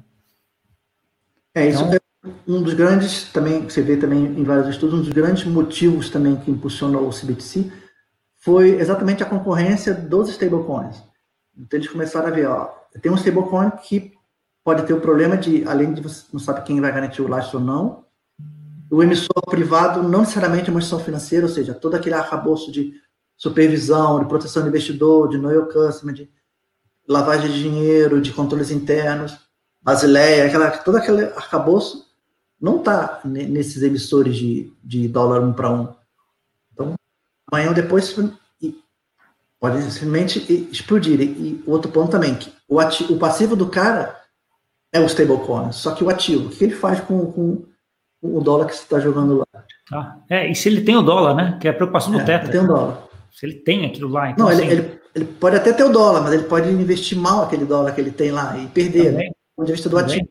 É, 1.55 1.67
isso 1.67 1.83
então, 1.85 1.95
é 1.95 2.29
um 2.47 2.61
dos 2.61 2.75
grandes, 2.75 3.31
também, 3.31 3.63
você 3.63 3.81
vê 3.81 3.97
também 3.97 4.25
em 4.25 4.43
vários 4.43 4.67
estudos, 4.67 4.93
um 4.93 5.01
dos 5.01 5.09
grandes 5.11 5.43
motivos 5.45 6.11
também 6.11 6.35
que 6.35 6.51
impulsionou 6.51 7.07
o 7.07 7.09
CBTC 7.09 7.71
foi 8.37 8.79
exatamente 8.79 9.23
a 9.23 9.25
concorrência 9.25 9.95
dos 9.95 10.29
stablecoins. 10.29 11.03
Então 11.57 11.79
eles 11.79 11.89
começaram 11.89 12.27
a 12.27 12.31
ver, 12.31 12.45
ó, 12.45 12.65
tem 13.01 13.11
um 13.11 13.15
stablecoin 13.15 13.71
que 13.71 14.13
pode 14.63 14.83
ter 14.83 14.93
o 14.93 15.01
problema 15.01 15.35
de, 15.35 15.63
além 15.67 15.95
de 15.95 16.01
você 16.01 16.25
não 16.31 16.39
sabe 16.39 16.61
quem 16.61 16.79
vai 16.79 16.91
garantir 16.91 17.23
o 17.23 17.27
lastro 17.27 17.57
ou 17.57 17.65
não, 17.65 18.05
o 18.87 19.01
emissor 19.01 19.41
privado 19.49 20.03
não 20.03 20.19
necessariamente 20.19 20.69
é 20.69 20.71
uma 20.71 20.79
instituição 20.79 21.03
financeira, 21.03 21.47
ou 21.47 21.51
seja, 21.51 21.73
todo 21.73 21.95
aquele 21.95 22.13
arcabouço 22.13 22.71
de 22.71 23.01
supervisão, 23.37 24.19
de 24.19 24.25
proteção 24.25 24.63
do 24.63 24.69
investidor, 24.69 25.29
de 25.29 25.37
your 25.37 25.71
customer, 25.71 26.13
de 26.13 26.29
lavagem 27.07 27.51
de 27.51 27.61
dinheiro, 27.61 28.21
de 28.21 28.31
controles 28.31 28.71
internos, 28.71 29.37
Basileia, 29.83 30.45
aquela, 30.45 30.71
todo 30.71 30.95
aquele 30.95 31.25
arcabouço 31.25 32.07
não 32.59 32.77
está 32.77 33.19
nesses 33.25 33.83
emissores 33.83 34.37
de, 34.37 34.71
de 34.81 35.09
dólar 35.09 35.41
um 35.41 35.51
para 35.51 35.69
um. 35.69 35.89
Então, 36.71 36.93
amanhã 37.51 37.67
ou 37.67 37.73
depois 37.73 38.15
pode 39.59 39.81
simplesmente 39.91 40.69
explodir. 40.71 41.19
E, 41.19 41.61
outro 41.67 41.91
ponto 41.91 42.11
também, 42.11 42.33
que 42.33 42.53
o, 42.65 42.79
ativo, 42.79 43.13
o 43.13 43.19
passivo 43.19 43.57
do 43.57 43.67
cara 43.67 44.21
é 44.93 45.01
o 45.01 45.05
stablecoin, 45.05 45.73
só 45.73 45.93
que 45.93 46.03
o 46.03 46.09
ativo, 46.09 46.47
o 46.47 46.49
que 46.49 46.63
ele 46.63 46.75
faz 46.75 47.01
com, 47.01 47.29
com 47.33 47.65
o 48.21 48.39
dólar 48.39 48.67
que 48.67 48.75
você 48.75 48.83
está 48.83 49.01
jogando 49.01 49.39
lá? 49.39 49.63
Ah, 49.91 50.15
é, 50.29 50.49
e 50.49 50.55
se 50.55 50.69
ele 50.69 50.81
tem 50.81 50.95
o 50.95 51.01
dólar, 51.01 51.35
né? 51.35 51.57
Que 51.59 51.67
é 51.67 51.71
a 51.71 51.73
preocupação 51.73 52.13
do 52.13 52.21
é, 52.21 52.23
teto. 52.23 52.49
Tem 52.49 52.61
o 52.61 52.67
dólar. 52.67 53.02
Se 53.33 53.45
ele 53.45 53.55
tem 53.55 53.85
aquilo 53.85 54.09
lá. 54.09 54.29
Então, 54.29 54.45
Não, 54.45 54.53
assim, 54.53 54.67
ele, 54.67 54.81
ele, 54.81 54.99
ele, 55.15 55.25
pode 55.25 55.55
até 55.55 55.73
ter 55.73 55.83
o 55.83 55.89
dólar, 55.89 56.21
mas 56.21 56.33
ele 56.33 56.43
pode 56.43 56.69
investir 56.69 57.17
mal 57.17 57.43
aquele 57.43 57.65
dólar 57.65 57.93
que 57.93 57.99
ele 57.99 58.11
tem 58.11 58.31
lá 58.31 58.57
e 58.57 58.67
perder. 58.67 59.11
Né? 59.11 59.23
Do 59.23 59.55
ponto 59.55 59.65
de 59.65 59.73
vista 59.73 59.89
do 59.89 59.97
ativo. 59.97 60.29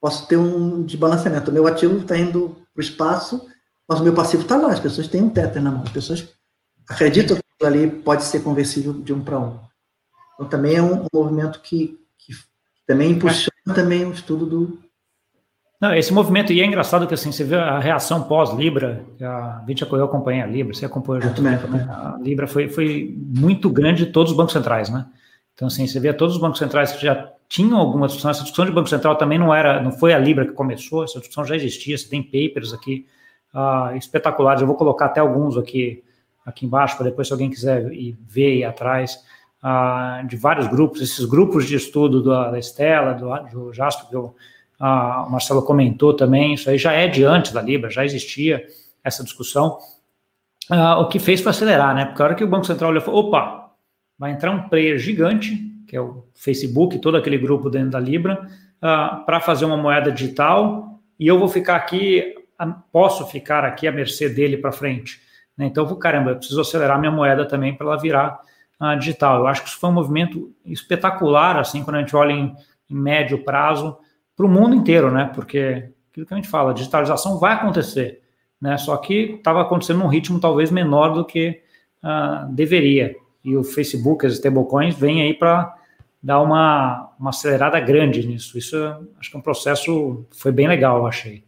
Posso 0.00 0.28
ter 0.28 0.36
um 0.36 0.82
desbalanceamento. 0.82 1.50
O 1.50 1.54
meu 1.54 1.66
ativo 1.66 1.98
está 1.98 2.16
indo 2.16 2.54
para 2.74 2.80
o 2.80 2.84
espaço, 2.84 3.46
mas 3.88 3.98
o 3.98 4.04
meu 4.04 4.12
passivo 4.12 4.42
está 4.42 4.56
lá. 4.56 4.70
As 4.70 4.78
pessoas 4.78 5.08
têm 5.08 5.22
um 5.22 5.30
teto 5.30 5.58
na 5.60 5.70
mão. 5.70 5.82
As 5.82 5.90
pessoas 5.90 6.28
acreditam 6.88 7.36
que 7.36 7.66
ali 7.66 7.90
pode 7.90 8.22
ser 8.24 8.42
conversível 8.42 8.92
de 8.92 9.12
um 9.12 9.24
para 9.24 9.38
um. 9.38 9.58
Então 10.34 10.46
também 10.46 10.76
é 10.76 10.82
um, 10.82 11.02
um 11.02 11.06
movimento 11.12 11.60
que, 11.60 11.98
que 12.18 12.34
também 12.86 13.12
impulsiona 13.12 13.74
também 13.74 14.04
o 14.04 14.12
estudo 14.12 14.44
do. 14.44 14.78
Não, 15.80 15.94
esse 15.94 16.12
movimento, 16.12 16.52
e 16.52 16.60
é 16.60 16.64
engraçado 16.64 17.06
que 17.06 17.12
assim, 17.12 17.30
você 17.30 17.44
vê 17.44 17.56
a 17.56 17.78
reação 17.78 18.22
pós-Libra, 18.22 19.04
a 19.20 19.62
gente 19.68 19.82
eu 19.82 20.04
acompanha 20.04 20.44
a 20.44 20.46
Libra, 20.46 20.72
você 20.72 20.86
acompanha 20.86 21.20
junto 21.20 21.36
também, 21.36 21.58
também. 21.58 21.80
A 21.82 22.16
Libra 22.20 22.46
foi, 22.46 22.68
foi 22.68 23.14
muito 23.18 23.68
grande 23.68 24.06
de 24.06 24.12
todos 24.12 24.32
os 24.32 24.36
bancos 24.36 24.54
centrais, 24.54 24.88
né? 24.88 25.06
Então, 25.54 25.68
assim, 25.68 25.86
você 25.86 26.00
vê 26.00 26.12
todos 26.12 26.36
os 26.36 26.40
bancos 26.40 26.58
centrais 26.58 26.92
que 26.92 27.02
já 27.02 27.30
tinham 27.48 27.78
alguma 27.78 28.06
discussão, 28.06 28.30
essa 28.30 28.42
discussão 28.42 28.64
de 28.64 28.72
Banco 28.72 28.88
Central 28.88 29.16
também 29.16 29.38
não 29.38 29.54
era, 29.54 29.82
não 29.82 29.92
foi 29.92 30.12
a 30.14 30.18
Libra 30.18 30.46
que 30.46 30.52
começou, 30.52 31.04
essa 31.04 31.18
discussão 31.18 31.44
já 31.44 31.54
existia, 31.54 31.96
você 31.96 32.08
tem 32.08 32.22
papers 32.22 32.72
aqui 32.72 33.06
uh, 33.54 33.96
espetaculares, 33.96 34.62
eu 34.62 34.66
vou 34.66 34.76
colocar 34.76 35.06
até 35.06 35.20
alguns 35.20 35.56
aqui 35.56 36.02
aqui 36.46 36.64
embaixo, 36.64 36.96
para 36.96 37.06
depois, 37.06 37.26
se 37.26 37.32
alguém 37.32 37.50
quiser 37.50 37.92
ir 37.92 38.16
ver 38.20 38.52
aí 38.52 38.64
atrás, 38.64 39.18
ah, 39.60 40.22
de 40.28 40.36
vários 40.36 40.68
grupos, 40.68 41.02
esses 41.02 41.24
grupos 41.24 41.66
de 41.66 41.74
estudo 41.74 42.22
da, 42.22 42.52
da 42.52 42.58
Estela, 42.58 43.12
do, 43.14 43.28
do 43.50 43.72
Jasper, 43.72 44.08
que 44.08 44.16
o, 44.16 44.32
ah, 44.78 45.24
o 45.26 45.30
Marcelo 45.30 45.62
comentou 45.62 46.14
também, 46.14 46.54
isso 46.54 46.68
aí 46.68 46.78
já 46.78 46.92
é 46.92 47.08
de 47.08 47.24
antes 47.24 47.52
da 47.52 47.62
Libra, 47.62 47.90
já 47.90 48.04
existia 48.04 48.64
essa 49.02 49.24
discussão, 49.24 49.78
ah, 50.70 50.98
o 50.98 51.08
que 51.08 51.18
fez 51.18 51.40
para 51.40 51.50
acelerar, 51.50 51.94
né? 51.94 52.04
Porque 52.04 52.22
a 52.22 52.24
hora 52.24 52.34
que 52.34 52.44
o 52.44 52.48
Banco 52.48 52.66
Central 52.66 52.90
olhou, 52.90 53.02
falou, 53.02 53.26
opa, 53.26 53.70
vai 54.18 54.32
entrar 54.32 54.50
um 54.50 54.68
player 54.68 54.98
gigante, 54.98 55.56
que 55.86 55.96
é 55.96 56.00
o 56.00 56.24
Facebook, 56.34 56.98
todo 56.98 57.16
aquele 57.16 57.38
grupo 57.38 57.70
dentro 57.70 57.90
da 57.90 58.00
Libra, 58.00 58.48
para 58.80 59.40
fazer 59.40 59.64
uma 59.64 59.76
moeda 59.76 60.10
digital, 60.10 61.00
e 61.18 61.26
eu 61.26 61.38
vou 61.38 61.48
ficar 61.48 61.76
aqui, 61.76 62.34
posso 62.92 63.26
ficar 63.26 63.64
aqui 63.64 63.86
à 63.86 63.92
mercê 63.92 64.28
dele 64.28 64.56
para 64.56 64.72
frente. 64.72 65.20
Né? 65.56 65.66
Então, 65.66 65.86
caramba, 65.96 66.32
eu 66.32 66.36
preciso 66.36 66.60
acelerar 66.60 66.98
minha 66.98 67.10
moeda 67.10 67.46
também 67.46 67.74
para 67.74 67.86
ela 67.86 67.98
virar 67.98 68.40
uh, 68.80 68.98
digital. 68.98 69.38
Eu 69.38 69.46
acho 69.46 69.62
que 69.62 69.68
isso 69.68 69.78
foi 69.78 69.90
um 69.90 69.94
movimento 69.94 70.52
espetacular, 70.64 71.58
assim, 71.58 71.82
quando 71.82 71.96
a 71.96 72.00
gente 72.00 72.14
olha 72.14 72.32
em, 72.32 72.54
em 72.90 72.94
médio 72.94 73.42
prazo, 73.42 73.96
para 74.36 74.46
o 74.46 74.48
mundo 74.48 74.74
inteiro, 74.74 75.10
né? 75.10 75.30
Porque 75.34 75.90
aquilo 76.10 76.26
que 76.26 76.34
a 76.34 76.36
gente 76.36 76.48
fala, 76.48 76.70
a 76.70 76.74
digitalização 76.74 77.38
vai 77.38 77.54
acontecer, 77.54 78.22
né? 78.60 78.76
Só 78.76 78.96
que 78.98 79.36
estava 79.36 79.62
acontecendo 79.62 80.00
num 80.00 80.08
ritmo 80.08 80.38
talvez 80.38 80.70
menor 80.70 81.14
do 81.14 81.24
que 81.24 81.62
uh, 82.04 82.52
deveria. 82.52 83.16
E 83.42 83.56
o 83.56 83.64
Facebook, 83.64 84.26
as 84.26 84.34
stablecoins, 84.34 84.94
vêm 84.94 85.22
aí 85.22 85.32
para 85.32 85.74
dar 86.22 86.40
uma, 86.42 87.12
uma 87.18 87.30
acelerada 87.30 87.78
grande 87.80 88.26
nisso. 88.26 88.58
Isso 88.58 88.76
acho 89.18 89.30
que 89.30 89.36
é 89.36 89.38
um 89.38 89.42
processo 89.42 90.26
foi 90.32 90.52
bem 90.52 90.68
legal, 90.68 90.98
eu 90.98 91.06
achei. 91.06 91.44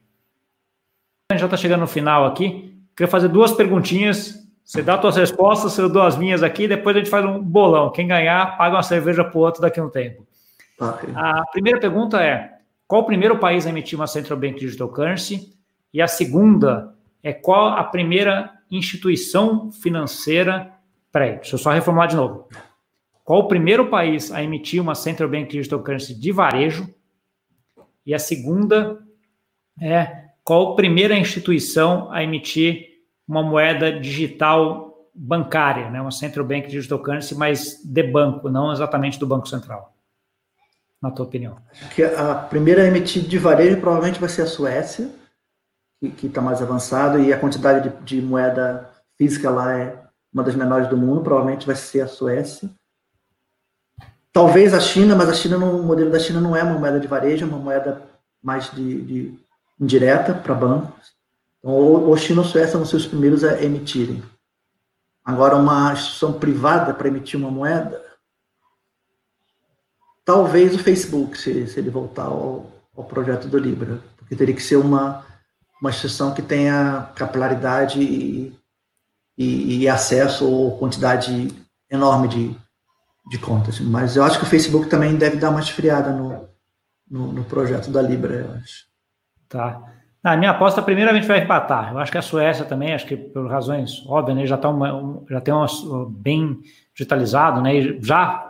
A 1.31 1.35
gente 1.35 1.40
já 1.40 1.46
está 1.46 1.57
chegando 1.57 1.81
no 1.81 1.87
final 1.87 2.24
aqui. 2.24 2.81
Queria 2.96 3.11
fazer 3.11 3.29
duas 3.29 3.53
perguntinhas. 3.53 4.35
Você 4.64 4.83
dá 4.83 5.01
suas 5.01 5.16
respostas, 5.16 5.77
eu 5.79 5.88
dou 5.88 6.03
as 6.03 6.16
minhas 6.16 6.42
aqui, 6.42 6.68
depois 6.68 6.94
a 6.94 6.98
gente 7.01 7.11
faz 7.11 7.24
um 7.24 7.42
bolão. 7.42 7.90
Quem 7.90 8.07
ganhar, 8.07 8.57
paga 8.57 8.77
uma 8.77 8.83
cerveja 8.83 9.24
para 9.24 9.38
o 9.38 9.40
outro 9.40 9.62
daqui 9.62 9.81
a 9.81 9.85
um 9.85 9.88
tempo. 9.88 10.27
Okay. 10.79 11.11
A 11.14 11.44
primeira 11.51 11.81
pergunta 11.81 12.22
é: 12.22 12.58
qual 12.88 13.03
o 13.03 13.07
primeiro 13.07 13.38
país 13.38 13.66
a 13.66 13.68
emitir 13.68 13.98
uma 13.98 14.07
Central 14.07 14.38
Bank 14.38 14.59
Digital 14.59 14.88
Currency? 14.88 15.53
E 15.92 16.01
a 16.01 16.09
segunda 16.09 16.94
é 17.22 17.35
qual 17.35 17.68
a 17.68 17.85
primeira 17.85 18.51
instituição 18.70 19.70
financeira. 19.70 20.72
Peraí, 21.12 21.35
deixa 21.35 21.55
eu 21.55 21.59
só 21.59 21.70
reformular 21.70 22.09
de 22.09 22.16
novo. 22.16 22.48
Qual 23.22 23.40
o 23.40 23.46
primeiro 23.48 23.90
país 23.90 24.33
a 24.33 24.42
emitir 24.42 24.81
uma 24.81 24.94
Central 24.94 25.29
Bank 25.29 25.51
Digital 25.51 25.81
Currency 25.81 26.14
de 26.14 26.33
varejo? 26.33 26.88
E 28.07 28.14
a 28.14 28.18
segunda 28.18 28.98
é 29.79 30.29
qual 30.42 30.72
a 30.72 30.77
primeira 30.77 31.14
instituição 31.14 32.11
a 32.11 32.22
emitir 32.22 32.88
uma 33.29 33.42
moeda 33.42 33.92
digital 34.01 35.11
bancária, 35.14 35.90
né? 35.90 36.01
uma 36.01 36.11
Central 36.11 36.46
Bank 36.46 36.68
Digital 36.68 37.01
Currency, 37.01 37.35
mas 37.35 37.83
de 37.85 38.03
banco, 38.03 38.48
não 38.48 38.72
exatamente 38.72 39.18
do 39.18 39.27
Banco 39.27 39.46
Central, 39.46 39.94
na 41.00 41.11
tua 41.11 41.26
opinião? 41.26 41.56
Que 41.94 42.02
a 42.02 42.34
primeira 42.34 42.82
a 42.82 42.87
emitir 42.87 43.22
de 43.22 43.38
varejo 43.38 43.80
provavelmente 43.80 44.20
vai 44.20 44.28
ser 44.28 44.42
a 44.42 44.46
Suécia, 44.46 45.11
que 46.16 46.26
está 46.26 46.40
mais 46.40 46.62
avançado, 46.62 47.18
e 47.18 47.32
a 47.32 47.38
quantidade 47.38 47.88
de, 47.88 47.96
de 48.04 48.22
moeda 48.22 48.88
física 49.16 49.50
lá 49.50 49.76
é 49.76 49.96
uma 50.32 50.42
das 50.44 50.54
menores 50.54 50.88
do 50.88 50.96
mundo, 50.96 51.22
provavelmente 51.22 51.66
vai 51.66 51.76
ser 51.76 52.02
a 52.02 52.08
Suécia. 52.08 52.70
Talvez 54.32 54.72
a 54.74 54.80
China, 54.80 55.16
mas 55.16 55.28
a 55.28 55.34
China, 55.34 55.58
no 55.58 55.82
modelo 55.82 56.11
da 56.11 56.18
China, 56.18 56.40
não 56.40 56.54
é 56.54 56.62
uma 56.62 56.78
moeda 56.78 57.00
de 57.00 57.08
varejo, 57.08 57.44
é 57.44 57.48
uma 57.48 57.58
moeda 57.58 58.02
mais 58.42 58.70
de, 58.70 59.02
de 59.02 59.38
indireta 59.80 60.34
para 60.34 60.54
bancos. 60.54 61.12
Então, 61.58 61.72
ou, 61.72 62.16
China 62.16 62.42
ou 62.42 62.46
Suécia 62.46 62.76
vão 62.76 62.87
ser 62.87 62.96
os 62.96 63.06
primeiros 63.06 63.42
a 63.42 63.61
emitirem. 63.62 64.22
Agora, 65.24 65.56
uma 65.56 65.92
instituição 65.92 66.32
privada 66.32 66.94
para 66.94 67.08
emitir 67.08 67.38
uma 67.38 67.50
moeda, 67.50 68.02
talvez 70.29 70.75
o 70.75 70.79
Facebook, 70.79 71.38
se, 71.38 71.67
se 71.67 71.81
ele 71.81 71.88
voltar 71.88 72.25
ao, 72.25 72.67
ao, 72.95 73.03
projeto 73.03 73.49
do 73.49 73.57
Libra, 73.57 73.99
porque 74.19 74.37
teria 74.37 74.55
que 74.55 74.62
ser 74.62 74.77
uma, 74.77 75.25
uma 75.81 75.88
instituição 75.88 76.35
que 76.35 76.43
tenha 76.43 77.09
capilaridade 77.14 77.99
e, 77.99 78.53
e, 79.38 79.79
e 79.79 79.88
acesso 79.88 80.47
ou 80.47 80.77
quantidade 80.77 81.49
enorme 81.91 82.29
de, 82.29 82.55
de 83.31 83.38
contas. 83.38 83.81
Mas 83.81 84.17
eu 84.17 84.23
acho 84.23 84.38
que 84.38 84.45
o 84.45 84.49
Facebook 84.49 84.91
também 84.91 85.17
deve 85.17 85.38
dar 85.38 85.49
uma 85.49 85.61
esfriada 85.61 86.11
no, 86.11 86.47
no, 87.11 87.33
no 87.33 87.45
projeto 87.45 87.91
da 87.91 88.03
Libra, 88.03 88.35
eu 88.35 88.53
acho. 88.57 88.85
Tá. 89.49 89.83
A 90.23 90.37
minha 90.37 90.51
aposta, 90.51 90.83
primeiramente, 90.83 91.27
vai 91.27 91.43
empatar. 91.43 91.93
Eu 91.93 91.99
acho 92.01 92.12
que 92.12 92.19
a 92.19 92.23
Suécia 92.23 92.67
também, 92.67 92.93
acho 92.93 93.07
que 93.07 93.17
por 93.17 93.49
razões 93.49 94.05
óbvias, 94.07 94.37
né, 94.37 94.47
já, 94.47 94.59
tá 94.59 94.69
uma, 94.69 95.23
já 95.31 95.41
tem 95.41 95.55
um 95.55 96.05
bem 96.05 96.61
digitalizado, 96.95 97.62
né? 97.62 97.97
Já 98.03 98.47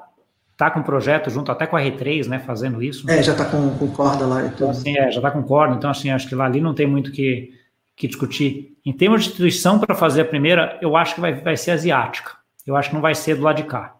está 0.58 0.72
com 0.72 0.80
um 0.80 0.82
projeto 0.82 1.30
junto 1.30 1.52
até 1.52 1.68
com 1.68 1.76
a 1.76 1.80
R3, 1.80 2.26
né? 2.26 2.40
Fazendo 2.40 2.82
isso. 2.82 3.08
É, 3.08 3.22
já 3.22 3.30
está 3.30 3.44
com, 3.44 3.70
com, 3.78 3.86
corda 3.92 4.26
lá 4.26 4.40
e 4.40 4.48
tudo. 4.50 4.54
Então, 4.54 4.70
assim, 4.70 4.98
é, 4.98 5.08
já 5.08 5.18
está 5.18 5.30
com 5.30 5.40
corda, 5.44 5.76
então 5.76 5.88
assim, 5.88 6.10
acho 6.10 6.28
que 6.28 6.34
lá 6.34 6.46
ali 6.46 6.60
não 6.60 6.74
tem 6.74 6.84
muito 6.84 7.12
que, 7.12 7.52
que 7.94 8.08
discutir. 8.08 8.76
Em 8.84 8.92
termos 8.92 9.22
de 9.22 9.28
instituição 9.28 9.78
para 9.78 9.94
fazer 9.94 10.22
a 10.22 10.24
primeira, 10.24 10.76
eu 10.82 10.96
acho 10.96 11.14
que 11.14 11.20
vai, 11.20 11.32
vai 11.32 11.56
ser 11.56 11.70
asiática. 11.70 12.32
Eu 12.66 12.74
acho 12.74 12.88
que 12.88 12.94
não 12.96 13.00
vai 13.00 13.14
ser 13.14 13.36
do 13.36 13.42
lado 13.42 13.56
de 13.56 13.62
cá. 13.62 13.94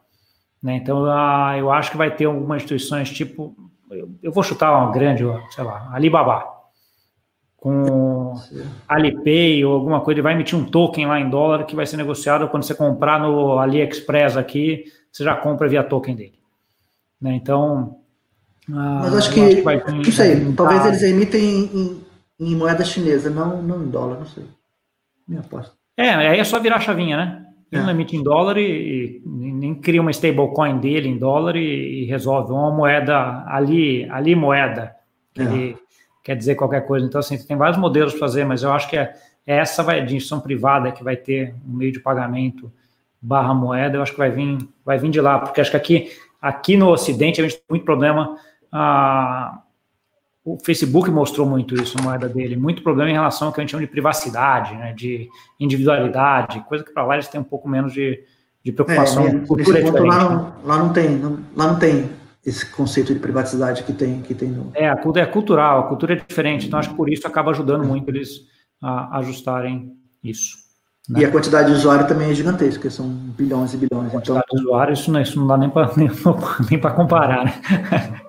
Né? 0.60 0.76
Então, 0.76 1.06
eu 1.56 1.70
acho 1.70 1.92
que 1.92 1.96
vai 1.96 2.10
ter 2.10 2.24
algumas 2.24 2.62
instituições 2.62 3.08
tipo. 3.08 3.54
Eu, 3.88 4.10
eu 4.20 4.32
vou 4.32 4.42
chutar 4.42 4.76
uma 4.76 4.92
grande, 4.92 5.24
sei 5.50 5.64
lá, 5.64 5.88
Alibaba 5.92 6.58
com 7.56 8.34
Alipay 8.86 9.64
ou 9.64 9.74
alguma 9.74 10.00
coisa, 10.00 10.18
ele 10.18 10.22
vai 10.22 10.34
emitir 10.34 10.56
um 10.56 10.64
token 10.64 11.06
lá 11.06 11.18
em 11.18 11.28
dólar 11.28 11.64
que 11.64 11.74
vai 11.74 11.86
ser 11.86 11.96
negociado 11.96 12.48
quando 12.48 12.62
você 12.62 12.74
comprar 12.74 13.18
no 13.18 13.58
AliExpress 13.58 14.36
aqui, 14.36 14.84
você 15.10 15.24
já 15.24 15.34
compra 15.34 15.68
via 15.68 15.82
token 15.82 16.14
dele. 16.14 16.37
Né? 17.20 17.34
Então. 17.34 17.98
Ah, 18.70 19.00
Mas 19.02 19.14
acho 19.16 19.32
que, 19.32 19.40
acho 19.40 20.02
que 20.02 20.10
isso 20.10 20.22
aí, 20.22 20.52
talvez 20.52 20.84
eles 20.84 21.02
emitem 21.02 21.40
em, 21.40 22.04
em, 22.38 22.54
moeda 22.54 22.84
chinesa, 22.84 23.30
não, 23.30 23.62
não 23.62 23.82
em 23.82 23.88
dólar, 23.88 24.18
não 24.18 24.26
sei. 24.26 24.44
Minha 25.26 25.40
aposta. 25.40 25.74
É, 25.96 26.10
aí 26.10 26.38
é 26.38 26.44
só 26.44 26.60
virar 26.60 26.76
a 26.76 26.80
chavinha, 26.80 27.16
né? 27.16 27.46
Ele 27.72 27.82
é. 27.82 27.84
não 27.84 27.90
emite 27.90 28.16
em 28.16 28.22
dólar 28.22 28.56
e, 28.58 29.20
e, 29.20 29.22
nem 29.26 29.74
cria 29.74 30.00
uma 30.00 30.10
stablecoin 30.10 30.78
dele 30.78 31.08
em 31.08 31.18
dólar 31.18 31.56
e, 31.56 32.02
e, 32.02 32.04
resolve 32.04 32.52
uma 32.52 32.70
moeda 32.70 33.44
ali, 33.46 34.08
ali 34.10 34.34
moeda 34.34 34.94
que 35.34 35.42
é. 35.42 35.44
ele 35.44 35.76
quer 36.22 36.36
dizer 36.36 36.54
qualquer 36.54 36.86
coisa. 36.86 37.06
Então, 37.06 37.18
assim, 37.18 37.38
tem 37.38 37.56
vários 37.56 37.78
modelos 37.78 38.12
para 38.12 38.20
fazer, 38.20 38.44
mas 38.44 38.62
eu 38.62 38.72
acho 38.72 38.88
que 38.88 38.96
é, 38.96 39.14
é 39.46 39.56
essa 39.56 39.82
vai, 39.82 39.96
de 40.04 40.14
instituição 40.14 40.40
privada 40.40 40.92
que 40.92 41.02
vai 41.02 41.16
ter 41.16 41.54
um 41.66 41.74
meio 41.74 41.92
de 41.92 42.00
pagamento 42.00 42.70
barra 43.20 43.52
moeda, 43.52 43.96
eu 43.96 44.02
acho 44.02 44.12
que 44.12 44.18
vai 44.18 44.30
vir, 44.30 44.58
vai 44.84 44.98
vir 44.98 45.10
de 45.10 45.20
lá, 45.20 45.38
porque 45.40 45.60
acho 45.60 45.70
que 45.70 45.76
aqui, 45.76 46.10
aqui 46.40 46.76
no 46.76 46.88
Ocidente 46.90 47.40
a 47.40 47.44
gente 47.44 47.56
tem 47.56 47.64
muito 47.70 47.84
problema. 47.84 48.36
Ah, 48.72 49.62
o 50.44 50.58
Facebook 50.64 51.10
mostrou 51.10 51.46
muito 51.46 51.74
isso, 51.74 51.98
a 51.98 52.02
moeda 52.02 52.28
dele, 52.28 52.56
muito 52.56 52.82
problema 52.82 53.10
em 53.10 53.14
relação 53.14 53.48
ao 53.48 53.54
que 53.54 53.60
a 53.60 53.62
gente 53.62 53.70
chama 53.70 53.82
de 53.82 53.90
privacidade, 53.90 54.74
né, 54.76 54.94
de 54.94 55.28
individualidade, 55.60 56.60
coisa 56.60 56.82
que 56.82 56.90
para 56.92 57.04
lá 57.04 57.14
eles 57.14 57.28
têm 57.28 57.40
um 57.40 57.44
pouco 57.44 57.68
menos 57.68 57.92
de, 57.92 58.24
de 58.64 58.72
preocupação. 58.72 59.26
É, 59.26 59.40
cultura 59.40 59.82
ponto, 59.82 60.04
lá, 60.04 60.24
não, 60.24 60.54
lá 60.64 60.78
não 60.78 60.92
tem, 60.92 61.10
não, 61.10 61.38
lá 61.54 61.66
não 61.66 61.78
tem 61.78 62.08
esse 62.46 62.64
conceito 62.70 63.12
de 63.12 63.20
privacidade 63.20 63.82
que 63.82 63.92
tem, 63.92 64.22
que 64.22 64.34
tem 64.34 64.48
no... 64.48 64.70
É, 64.74 64.88
a 64.88 64.96
cultura 64.96 65.24
é 65.24 65.26
cultural, 65.26 65.80
a 65.80 65.82
cultura 65.82 66.14
é 66.14 66.16
diferente, 66.16 66.66
então 66.66 66.78
acho 66.78 66.90
que 66.90 66.96
por 66.96 67.10
isso 67.12 67.26
acaba 67.26 67.50
ajudando 67.50 67.84
muito 67.84 68.08
eles 68.08 68.46
a 68.80 69.18
ajustarem 69.18 69.92
isso. 70.24 70.56
Né? 71.08 71.20
E 71.20 71.24
a 71.24 71.30
quantidade 71.30 71.70
de 71.70 71.78
usuários 71.78 72.06
também 72.06 72.30
é 72.30 72.34
gigantesca, 72.34 72.90
são 72.90 73.08
bilhões 73.08 73.72
e 73.72 73.78
bilhões. 73.78 74.08
A 74.08 74.10
quantidade 74.10 74.44
então... 74.46 74.58
de 74.58 74.66
usuários, 74.66 75.00
isso 75.00 75.10
não, 75.10 75.20
isso 75.20 75.40
não 75.40 75.46
dá 75.46 75.56
nem 75.56 75.70
para 75.70 75.90
nem, 75.96 76.10
nem 76.70 76.80
comparar, 76.80 77.44
né? 77.46 77.54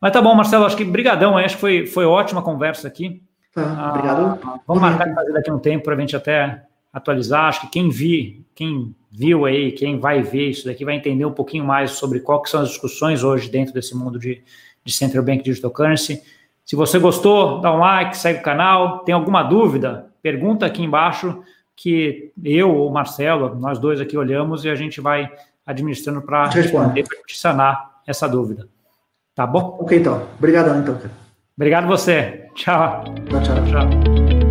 Mas 0.00 0.12
tá 0.12 0.22
bom, 0.22 0.34
Marcelo, 0.34 0.64
acho 0.64 0.76
que 0.76 0.84
brigadão, 0.84 1.36
acho 1.36 1.56
que 1.56 1.60
foi, 1.60 1.86
foi 1.86 2.04
ótima 2.04 2.42
conversa 2.42 2.86
aqui. 2.86 3.22
Tá, 3.52 3.90
obrigado. 3.90 4.38
Ah, 4.44 4.60
vamos 4.66 4.82
marcar 4.82 5.12
fazer 5.12 5.32
daqui 5.32 5.50
um 5.50 5.58
tempo 5.58 5.84
para 5.84 5.94
a 5.94 6.00
gente 6.00 6.14
até 6.14 6.62
atualizar. 6.92 7.46
Acho 7.46 7.62
que 7.62 7.68
quem 7.68 7.88
vi, 7.88 8.46
quem 8.54 8.94
viu 9.10 9.44
aí, 9.44 9.72
quem 9.72 9.98
vai 9.98 10.22
ver 10.22 10.50
isso 10.50 10.66
daqui 10.66 10.84
vai 10.84 10.94
entender 10.94 11.24
um 11.24 11.32
pouquinho 11.32 11.64
mais 11.64 11.92
sobre 11.92 12.20
qual 12.20 12.40
que 12.42 12.50
são 12.50 12.60
as 12.60 12.68
discussões 12.68 13.24
hoje 13.24 13.50
dentro 13.50 13.74
desse 13.74 13.96
mundo 13.96 14.18
de, 14.18 14.42
de 14.84 14.92
Central 14.92 15.24
Bank 15.24 15.42
Digital 15.42 15.70
Currency. 15.70 16.22
Se 16.64 16.76
você 16.76 16.98
gostou, 16.98 17.60
dá 17.60 17.74
um 17.74 17.78
like, 17.78 18.16
segue 18.16 18.38
o 18.38 18.42
canal. 18.42 19.00
Tem 19.00 19.14
alguma 19.14 19.42
dúvida? 19.42 20.10
Pergunta 20.22 20.64
aqui 20.66 20.82
embaixo 20.82 21.42
que 21.80 22.32
eu 22.44 22.74
ou 22.74 22.90
Marcelo, 22.90 23.54
nós 23.54 23.78
dois 23.78 24.00
aqui 24.00 24.16
olhamos 24.18 24.64
e 24.64 24.68
a 24.68 24.74
gente 24.74 25.00
vai 25.00 25.30
administrando 25.64 26.20
para 26.20 26.48
responder, 26.48 27.04
para 27.04 27.18
sanar 27.28 28.00
essa 28.04 28.28
dúvida. 28.28 28.68
Tá 29.32 29.46
bom? 29.46 29.78
Ok, 29.80 29.96
então. 29.96 30.26
Obrigadão, 30.36 30.80
então, 30.80 30.96
cara. 30.96 31.12
Obrigado 31.56 31.86
você. 31.86 32.48
Tchau. 32.56 33.04
Tchau, 33.30 33.42
tchau. 33.42 33.64
tchau. 33.66 34.47